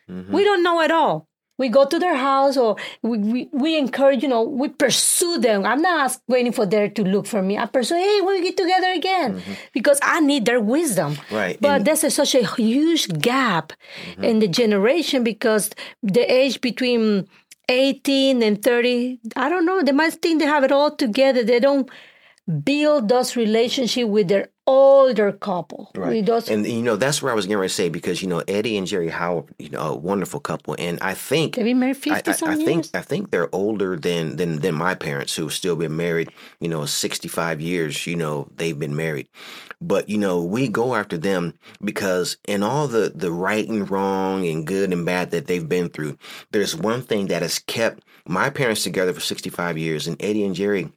Mm-hmm. 0.10 0.34
We 0.34 0.44
don't 0.44 0.64
know 0.64 0.82
at 0.82 0.92
all. 0.92 1.28
We 1.58 1.70
go 1.70 1.86
to 1.86 2.00
their 2.00 2.16
house 2.16 2.58
or 2.58 2.78
we, 3.04 3.18
we, 3.18 3.50
we 3.52 3.78
encourage, 3.78 4.24
you 4.24 4.30
know, 4.30 4.44
we 4.44 4.70
pursue 4.70 5.38
them. 5.38 5.66
I'm 5.66 5.82
not 5.82 6.00
ask, 6.00 6.22
waiting 6.28 6.52
for 6.52 6.66
them 6.66 6.92
to 6.92 7.04
look 7.04 7.28
for 7.28 7.42
me. 7.42 7.58
I 7.58 7.68
pursue, 7.68 7.96
hey, 7.96 8.22
we 8.22 8.42
get 8.42 8.58
together 8.58 8.92
again, 8.92 9.40
mm-hmm. 9.40 9.54
because 9.74 10.00
I 10.02 10.20
need 10.20 10.46
their 10.46 10.60
wisdom. 10.60 11.18
Right. 11.32 11.58
But 11.62 11.72
And- 11.72 11.86
there's 11.86 12.04
a, 12.04 12.10
such 12.12 12.36
a 12.36 12.46
huge 12.46 13.08
gap 13.20 13.74
mm-hmm. 14.12 14.24
in 14.24 14.40
the 14.40 14.48
generation 14.48 15.24
because 15.24 15.70
the 16.02 16.22
age 16.22 16.60
between 16.62 17.28
18 17.70 18.44
and 18.44 18.62
30, 18.62 19.20
I 19.36 19.50
don't 19.50 19.66
know, 19.66 19.82
they 19.82 19.92
might 19.92 20.14
think 20.14 20.40
they 20.40 20.46
have 20.46 20.64
it 20.64 20.72
all 20.72 20.92
together. 20.92 21.44
They 21.44 21.60
don't 21.60 21.90
build 22.64 23.10
those 23.10 23.36
relationships 23.36 24.10
with 24.10 24.28
their 24.28 24.50
older 24.66 25.32
couple. 25.32 25.92
Right. 25.96 26.26
Those, 26.26 26.50
And 26.50 26.66
you 26.66 26.82
know, 26.82 26.96
that's 26.96 27.22
where 27.22 27.32
I 27.32 27.36
was 27.36 27.46
getting 27.46 27.58
ready 27.58 27.70
to 27.70 27.74
say 27.74 27.90
because 27.90 28.22
you 28.22 28.28
know, 28.28 28.44
Eddie 28.48 28.78
and 28.78 28.88
Jerry 28.88 29.10
Howard, 29.10 29.54
you 29.60 29.70
know, 29.70 29.80
a 29.80 29.96
wonderful 29.96 30.40
couple. 30.40 30.76
And 30.78 31.00
I 31.02 31.14
think 31.14 31.56
they've 31.56 31.66
been 31.66 31.80
married 31.80 31.98
I, 32.10 32.22
50 32.22 32.46
I, 32.46 32.50
I 32.50 32.56
years. 32.56 32.66
think 32.66 32.86
I 32.94 33.02
think 33.02 33.32
they're 33.32 33.54
older 33.54 33.98
than 33.98 34.36
than 34.36 34.60
than 34.60 34.76
my 34.76 34.96
parents 34.96 35.36
who've 35.36 35.54
still 35.54 35.76
been 35.76 35.96
married, 35.96 36.30
you 36.60 36.68
know, 36.68 36.86
65 36.86 37.62
years, 37.62 38.06
you 38.08 38.16
know, 38.16 38.48
they've 38.56 38.78
been 38.78 38.96
married. 38.96 39.28
But 39.82 40.10
you 40.10 40.18
know, 40.18 40.42
we 40.42 40.68
go 40.68 40.96
after 40.96 41.18
them 41.18 41.54
because 41.84 42.38
in 42.48 42.64
all 42.64 42.88
the 42.88 43.12
the 43.14 43.32
right 43.32 43.68
and 43.68 43.90
wrong 43.90 44.46
and 44.48 44.66
good 44.68 44.92
and 44.94 45.06
bad 45.06 45.32
that 45.32 45.48
they've 45.48 45.68
been 45.68 45.90
through, 45.90 46.18
there's 46.52 46.76
one 46.76 47.02
thing 47.02 47.28
that 47.28 47.42
has 47.42 47.60
kept 47.60 48.04
my 48.26 48.50
parents 48.50 48.84
together 48.84 49.14
for 49.14 49.20
65 49.20 49.78
years 49.78 50.08
and 50.08 50.22
Eddie 50.22 50.46
and 50.46 50.56
Jerry 50.56 50.90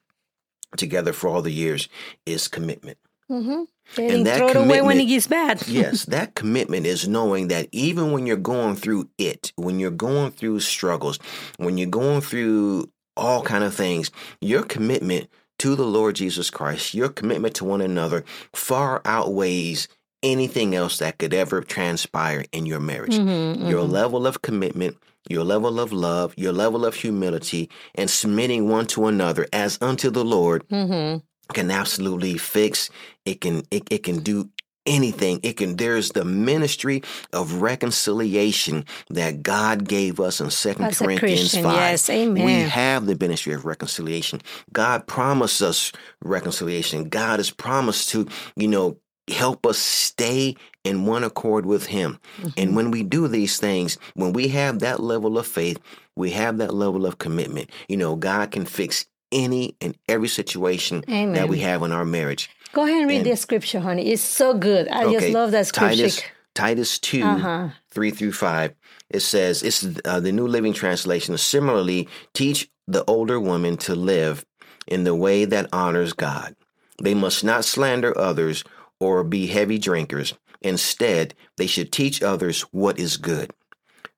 together 0.77 1.13
for 1.13 1.29
all 1.29 1.43
the 1.43 1.53
years 1.53 1.89
is 2.25 2.49
commitment. 2.49 2.99
Mm-hmm. 3.31 3.63
They 3.97 4.09
And 4.09 4.27
that 4.27 4.39
throw 4.39 4.49
it 4.49 4.57
away 4.57 4.83
when 4.83 5.01
it 5.01 5.07
gets 5.07 5.27
bad. 5.27 5.63
yes, 5.67 6.05
that 6.07 6.35
commitment 6.35 6.87
is 6.87 7.09
knowing 7.09 7.49
that 7.49 7.69
even 7.73 8.13
when 8.13 8.27
you're 8.27 8.37
going 8.37 8.77
through 8.77 9.09
it, 9.19 9.53
when 9.57 9.79
you're 9.79 9.91
going 9.91 10.33
through 10.33 10.61
struggles, 10.61 11.19
when 11.59 11.79
you're 11.79 11.89
going 11.89 12.21
through 12.21 12.91
all 13.17 13.43
kind 13.43 13.65
of 13.65 13.75
things, 13.75 14.11
your 14.41 14.63
commitment 14.63 15.29
to 15.59 15.75
the 15.75 15.87
Lord 15.87 16.17
Jesus 16.17 16.51
Christ, 16.51 16.95
your 16.95 17.09
commitment 17.09 17.55
to 17.57 17.65
one 17.65 17.81
another 17.81 18.25
far 18.53 19.01
outweighs 19.05 19.89
anything 20.23 20.75
else 20.75 20.99
that 20.99 21.19
could 21.19 21.33
ever 21.33 21.61
transpire 21.61 22.45
in 22.53 22.67
your 22.67 22.81
marriage. 22.81 23.17
Mhm, 23.17 23.71
Your 23.71 23.85
mhm. 23.85 23.93
level 23.93 24.27
of 24.27 24.43
commitment, 24.43 24.97
your 25.29 25.45
level 25.45 25.81
of 25.81 25.93
love, 25.93 26.35
your 26.37 26.53
level 26.53 26.85
of 26.85 26.95
humility, 26.95 27.69
and 27.95 28.09
submitting 28.11 28.69
one 28.69 28.87
to 28.87 29.07
another 29.07 29.47
as 29.53 29.79
unto 29.81 30.11
the 30.11 30.25
Lord 30.25 30.67
Mhm. 30.69 31.23
can 31.55 31.71
absolutely 31.71 32.37
fix 32.39 32.91
it 33.25 33.41
can 33.41 33.63
it, 33.71 33.85
it 33.91 34.03
can 34.03 34.19
do 34.21 34.49
anything 34.85 35.41
it 35.43 35.57
can 35.57 35.77
there's 35.77 36.11
the 36.11 36.25
ministry 36.25 37.03
of 37.33 37.61
reconciliation 37.61 38.85
that 39.11 39.43
god 39.43 39.89
gave 39.89 40.21
us 40.21 40.41
in 40.41 40.51
Second 40.51 40.95
corinthians 40.97 41.55
5 41.57 41.65
yes, 41.65 42.09
amen. 42.11 42.45
we 42.45 42.53
have 42.69 43.07
the 43.07 43.17
ministry 43.21 43.53
of 43.53 43.65
reconciliation 43.65 44.41
god 44.73 45.07
promised 45.09 45.61
us 45.63 45.91
reconciliation 46.23 47.09
god 47.09 47.39
has 47.41 47.51
promised 47.51 48.11
to 48.11 48.27
you 48.57 48.69
know 48.69 48.97
help 49.29 49.67
us 49.67 49.79
stay 49.79 50.55
in 50.85 51.05
one 51.07 51.25
accord 51.25 51.67
with 51.67 51.87
him 51.87 52.19
Mm-hmm. 52.39 52.49
and 52.59 52.77
when 52.77 52.91
we 52.91 53.03
do 53.03 53.27
these 53.29 53.59
things 53.59 53.99
when 54.15 54.33
we 54.33 54.49
have 54.49 54.79
that 54.81 55.01
level 55.01 55.37
of 55.39 55.47
faith 55.47 55.79
we 56.15 56.31
have 56.33 56.59
that 56.59 56.75
level 56.75 57.07
of 57.07 57.19
commitment 57.19 57.71
you 57.89 57.97
know 57.97 58.15
god 58.15 58.51
can 58.51 58.65
fix 58.65 59.07
any 59.33 59.75
and 59.81 59.97
every 60.09 60.29
situation 60.29 61.03
that 61.09 61.49
we 61.49 61.59
have 61.61 61.83
in 61.83 61.93
our 61.93 62.05
marriage 62.05 62.49
Go 62.73 62.85
ahead 62.85 62.99
and 63.01 63.09
read 63.09 63.17
And- 63.19 63.27
the 63.27 63.37
scripture, 63.37 63.81
honey. 63.81 64.13
It's 64.13 64.21
so 64.23 64.53
good. 64.53 64.87
I 64.89 65.11
just 65.11 65.31
love 65.31 65.51
that 65.53 65.67
scripture. 65.67 65.97
Titus, 65.97 66.23
Titus 66.55 66.99
2, 66.99 67.23
Uh-huh. 67.23 67.69
3 67.91 68.11
through 68.11 68.33
5. 68.33 68.75
It 69.09 69.21
says, 69.21 69.63
it's 69.63 69.87
uh, 70.05 70.21
the 70.21 70.31
New 70.33 70.47
Living 70.47 70.75
Translation. 70.75 71.39
Similarly, 71.39 72.07
teach 72.35 72.69
the 72.87 73.03
older 73.07 73.41
woman 73.41 73.79
to 73.79 73.95
live 73.95 74.45
in 74.87 75.05
the 75.05 75.15
way 75.15 75.47
that 75.47 75.71
honors 75.73 76.13
God. 76.13 76.55
They 77.03 77.15
must 77.15 77.43
not 77.45 77.65
slander 77.65 78.13
others 78.19 78.63
or 79.01 79.25
be 79.25 79.47
heavy 79.47 79.79
drinkers. 79.79 80.35
Instead, 80.61 81.35
they 81.57 81.67
should 81.67 81.93
teach 81.93 82.23
others 82.23 82.63
what 82.73 82.99
is 82.99 83.17
good. 83.17 83.53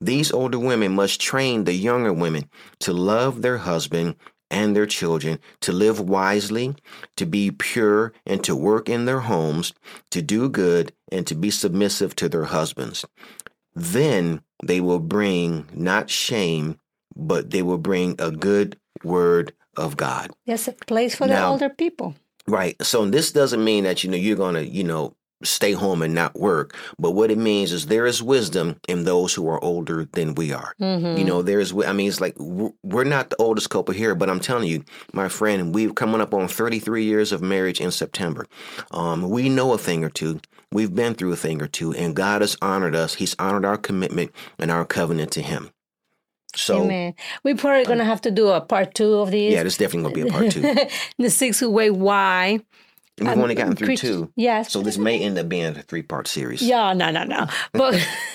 These 0.00 0.32
older 0.32 0.58
women 0.58 0.94
must 0.94 1.20
train 1.20 1.64
the 1.64 1.72
younger 1.74 2.12
women 2.12 2.48
to 2.80 2.92
love 2.92 3.42
their 3.42 3.58
husband 3.58 4.14
and 4.50 4.74
their 4.74 4.86
children, 4.86 5.38
to 5.60 5.72
live 5.72 6.00
wisely, 6.00 6.74
to 7.16 7.26
be 7.26 7.50
pure, 7.50 8.12
and 8.24 8.42
to 8.44 8.56
work 8.56 8.88
in 8.88 9.04
their 9.04 9.20
homes, 9.20 9.74
to 10.10 10.22
do 10.22 10.48
good, 10.48 10.92
and 11.12 11.26
to 11.26 11.34
be 11.34 11.50
submissive 11.50 12.16
to 12.16 12.28
their 12.28 12.44
husbands. 12.44 13.04
Then 13.74 14.42
they 14.64 14.80
will 14.80 15.00
bring 15.00 15.66
not 15.74 16.10
shame, 16.10 16.78
but 17.14 17.50
they 17.50 17.62
will 17.62 17.78
bring 17.78 18.16
a 18.18 18.30
good 18.30 18.78
word 19.04 19.52
of 19.76 19.96
God. 19.96 20.30
Yes, 20.46 20.66
a 20.66 20.72
place 20.72 21.14
for 21.14 21.26
the 21.26 21.44
older 21.44 21.68
people. 21.68 22.14
Right. 22.48 22.76
So 22.82 23.04
this 23.04 23.30
doesn't 23.30 23.62
mean 23.62 23.84
that 23.84 24.02
you 24.02 24.10
know 24.10 24.16
you're 24.16 24.36
going 24.36 24.54
to, 24.54 24.66
you 24.66 24.82
know, 24.82 25.14
stay 25.44 25.72
home 25.72 26.02
and 26.02 26.14
not 26.14 26.34
work, 26.36 26.74
but 26.98 27.12
what 27.12 27.30
it 27.30 27.38
means 27.38 27.70
is 27.72 27.86
there 27.86 28.06
is 28.06 28.20
wisdom 28.20 28.76
in 28.88 29.04
those 29.04 29.32
who 29.34 29.48
are 29.48 29.62
older 29.62 30.04
than 30.12 30.34
we 30.34 30.52
are. 30.52 30.74
You 31.18 31.24
know, 31.24 31.42
there 31.42 31.60
is 31.60 31.72
I 31.86 31.92
mean 31.92 32.08
it's 32.08 32.20
like 32.20 32.34
we're 32.38 33.04
not 33.04 33.30
the 33.30 33.36
oldest 33.36 33.70
couple 33.70 33.94
here, 33.94 34.14
but 34.16 34.28
I'm 34.28 34.40
telling 34.40 34.66
you, 34.66 34.84
my 35.12 35.28
friend, 35.28 35.72
we've 35.74 35.94
coming 35.94 36.20
up 36.20 36.34
on 36.34 36.48
33 36.48 37.04
years 37.04 37.30
of 37.30 37.40
marriage 37.40 37.80
in 37.80 37.90
September. 37.92 38.46
Um 38.90 39.30
we 39.30 39.48
know 39.48 39.72
a 39.74 39.78
thing 39.78 40.02
or 40.02 40.10
two. 40.10 40.40
We've 40.72 40.94
been 40.94 41.14
through 41.14 41.32
a 41.32 41.36
thing 41.36 41.62
or 41.62 41.68
two 41.68 41.92
and 41.92 42.16
God 42.16 42.40
has 42.40 42.56
honored 42.60 42.96
us. 42.96 43.14
He's 43.14 43.36
honored 43.38 43.64
our 43.64 43.76
commitment 43.76 44.32
and 44.58 44.70
our 44.72 44.84
covenant 44.84 45.30
to 45.32 45.42
him. 45.42 45.70
So 46.54 46.84
Amen. 46.84 47.14
We're 47.44 47.56
probably 47.56 47.84
going 47.84 47.98
to 47.98 48.04
have 48.04 48.22
to 48.22 48.30
do 48.30 48.48
a 48.48 48.60
part 48.60 48.94
two 48.94 49.14
of 49.16 49.30
these. 49.30 49.52
yeah, 49.52 49.62
there's 49.62 49.76
definitely 49.76 50.12
going 50.22 50.28
to 50.50 50.60
be 50.60 50.66
a 50.66 50.72
part 50.72 50.88
2. 50.88 50.96
the 51.22 51.30
six 51.30 51.60
way 51.62 51.90
why. 51.90 52.60
We've 53.20 53.28
Um, 53.28 53.40
only 53.40 53.54
gotten 53.54 53.74
through 53.76 53.88
Christ- 53.88 54.02
two. 54.02 54.32
Yes. 54.36 54.72
So 54.72 54.80
this 54.80 54.96
may 54.96 55.18
end 55.20 55.38
up 55.38 55.48
being 55.48 55.64
a 55.66 55.82
three-part 55.82 56.28
series. 56.28 56.62
Yeah, 56.62 56.92
no, 56.94 57.10
no, 57.10 57.24
no. 57.24 57.46
But 57.72 57.94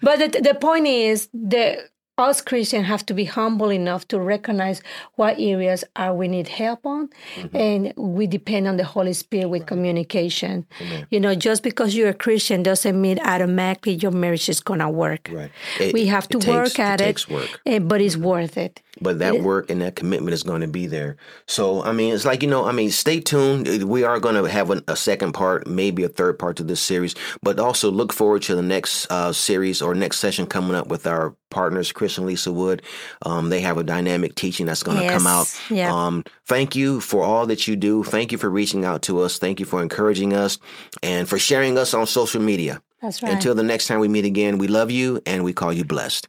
but 0.00 0.18
the, 0.18 0.40
the 0.40 0.56
point 0.60 0.86
is 0.86 1.28
that 1.34 1.78
us 2.20 2.40
Christians 2.40 2.86
have 2.86 3.04
to 3.06 3.14
be 3.14 3.24
humble 3.24 3.70
enough 3.70 4.06
to 4.08 4.20
recognize 4.20 4.82
what 5.16 5.38
areas 5.38 5.84
are 5.96 6.14
we 6.14 6.28
need 6.28 6.48
help 6.48 6.84
on, 6.86 7.08
Mm-hmm. 7.36 7.56
and 7.56 7.92
we 7.96 8.26
depend 8.26 8.66
on 8.68 8.76
the 8.76 8.84
Holy 8.84 9.12
Spirit 9.12 9.48
with 9.48 9.66
communication. 9.66 10.66
You 11.10 11.20
know, 11.20 11.34
just 11.34 11.62
because 11.62 11.94
you're 11.94 12.08
a 12.10 12.14
Christian 12.14 12.62
doesn't 12.62 13.00
mean 13.00 13.18
automatically 13.20 13.94
your 13.94 14.12
marriage 14.12 14.48
is 14.48 14.60
gonna 14.60 14.90
work. 14.90 15.28
Right. 15.32 15.50
It- 15.80 15.92
we 15.94 16.06
have 16.06 16.28
to 16.28 16.38
takes- 16.38 16.46
work 16.56 16.78
at 16.78 17.00
it 17.00 17.04
it, 17.04 17.06
takes 17.06 17.28
work. 17.28 17.60
but 17.82 18.00
it's 18.00 18.16
worth 18.16 18.56
it. 18.56 18.80
But 19.00 19.18
that 19.18 19.42
work 19.42 19.70
and 19.70 19.80
that 19.80 19.96
commitment 19.96 20.34
is 20.34 20.42
going 20.42 20.60
to 20.60 20.68
be 20.68 20.86
there. 20.86 21.16
So, 21.46 21.82
I 21.82 21.92
mean, 21.92 22.14
it's 22.14 22.24
like, 22.24 22.42
you 22.42 22.48
know, 22.48 22.66
I 22.66 22.72
mean, 22.72 22.90
stay 22.90 23.20
tuned. 23.20 23.84
We 23.84 24.04
are 24.04 24.20
going 24.20 24.34
to 24.34 24.44
have 24.44 24.70
a, 24.70 24.82
a 24.88 24.96
second 24.96 25.32
part, 25.32 25.66
maybe 25.66 26.04
a 26.04 26.08
third 26.08 26.38
part 26.38 26.56
to 26.56 26.64
this 26.64 26.80
series, 26.80 27.14
but 27.42 27.58
also 27.58 27.90
look 27.90 28.12
forward 28.12 28.42
to 28.42 28.54
the 28.54 28.62
next 28.62 29.10
uh, 29.10 29.32
series 29.32 29.82
or 29.82 29.94
next 29.94 30.18
session 30.18 30.46
coming 30.46 30.74
up 30.74 30.88
with 30.88 31.06
our 31.06 31.34
partners, 31.50 31.92
Chris 31.92 32.18
and 32.18 32.26
Lisa 32.26 32.52
Wood. 32.52 32.82
Um, 33.22 33.48
they 33.48 33.60
have 33.60 33.78
a 33.78 33.82
dynamic 33.82 34.34
teaching 34.34 34.66
that's 34.66 34.82
going 34.82 34.98
to 34.98 35.08
come 35.08 35.26
out. 35.26 35.52
Yeah. 35.68 35.92
Um, 35.92 36.24
thank 36.46 36.76
you 36.76 37.00
for 37.00 37.22
all 37.24 37.46
that 37.46 37.66
you 37.66 37.76
do. 37.76 38.04
Thank 38.04 38.32
you 38.32 38.38
for 38.38 38.50
reaching 38.50 38.84
out 38.84 39.02
to 39.02 39.20
us. 39.20 39.38
Thank 39.38 39.60
you 39.60 39.66
for 39.66 39.82
encouraging 39.82 40.32
us 40.32 40.58
and 41.02 41.28
for 41.28 41.38
sharing 41.38 41.76
us 41.76 41.94
on 41.94 42.06
social 42.06 42.40
media. 42.40 42.80
That's 43.02 43.22
right. 43.22 43.32
Until 43.32 43.54
the 43.54 43.62
next 43.62 43.86
time 43.86 44.00
we 44.00 44.08
meet 44.08 44.24
again, 44.26 44.58
we 44.58 44.68
love 44.68 44.90
you 44.90 45.20
and 45.26 45.42
we 45.42 45.52
call 45.52 45.72
you 45.72 45.84
blessed. 45.84 46.28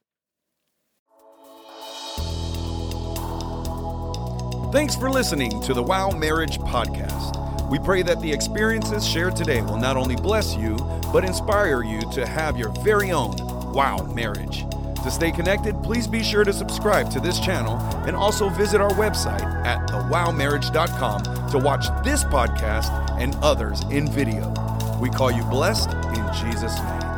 Thanks 4.71 4.95
for 4.95 5.09
listening 5.09 5.59
to 5.63 5.73
the 5.73 5.83
Wow 5.83 6.11
Marriage 6.11 6.57
Podcast. 6.57 7.69
We 7.69 7.77
pray 7.77 8.03
that 8.03 8.21
the 8.21 8.31
experiences 8.31 9.05
shared 9.05 9.35
today 9.35 9.61
will 9.61 9.75
not 9.75 9.97
only 9.97 10.15
bless 10.15 10.55
you, 10.55 10.77
but 11.11 11.25
inspire 11.25 11.83
you 11.83 11.99
to 12.11 12.25
have 12.25 12.57
your 12.57 12.69
very 12.81 13.11
own 13.11 13.35
Wow 13.73 14.03
Marriage. 14.15 14.65
To 15.03 15.11
stay 15.11 15.29
connected, 15.33 15.83
please 15.83 16.07
be 16.07 16.23
sure 16.23 16.45
to 16.45 16.53
subscribe 16.53 17.11
to 17.11 17.19
this 17.19 17.37
channel 17.41 17.75
and 18.07 18.15
also 18.15 18.47
visit 18.47 18.79
our 18.79 18.91
website 18.91 19.43
at 19.65 19.89
thewowmarriage.com 19.89 21.49
to 21.49 21.59
watch 21.59 21.87
this 22.05 22.23
podcast 22.23 22.91
and 23.19 23.35
others 23.41 23.81
in 23.89 24.09
video. 24.09 24.53
We 25.01 25.09
call 25.09 25.31
you 25.31 25.43
blessed 25.43 25.91
in 25.91 26.33
Jesus' 26.33 26.77
name. 26.79 27.10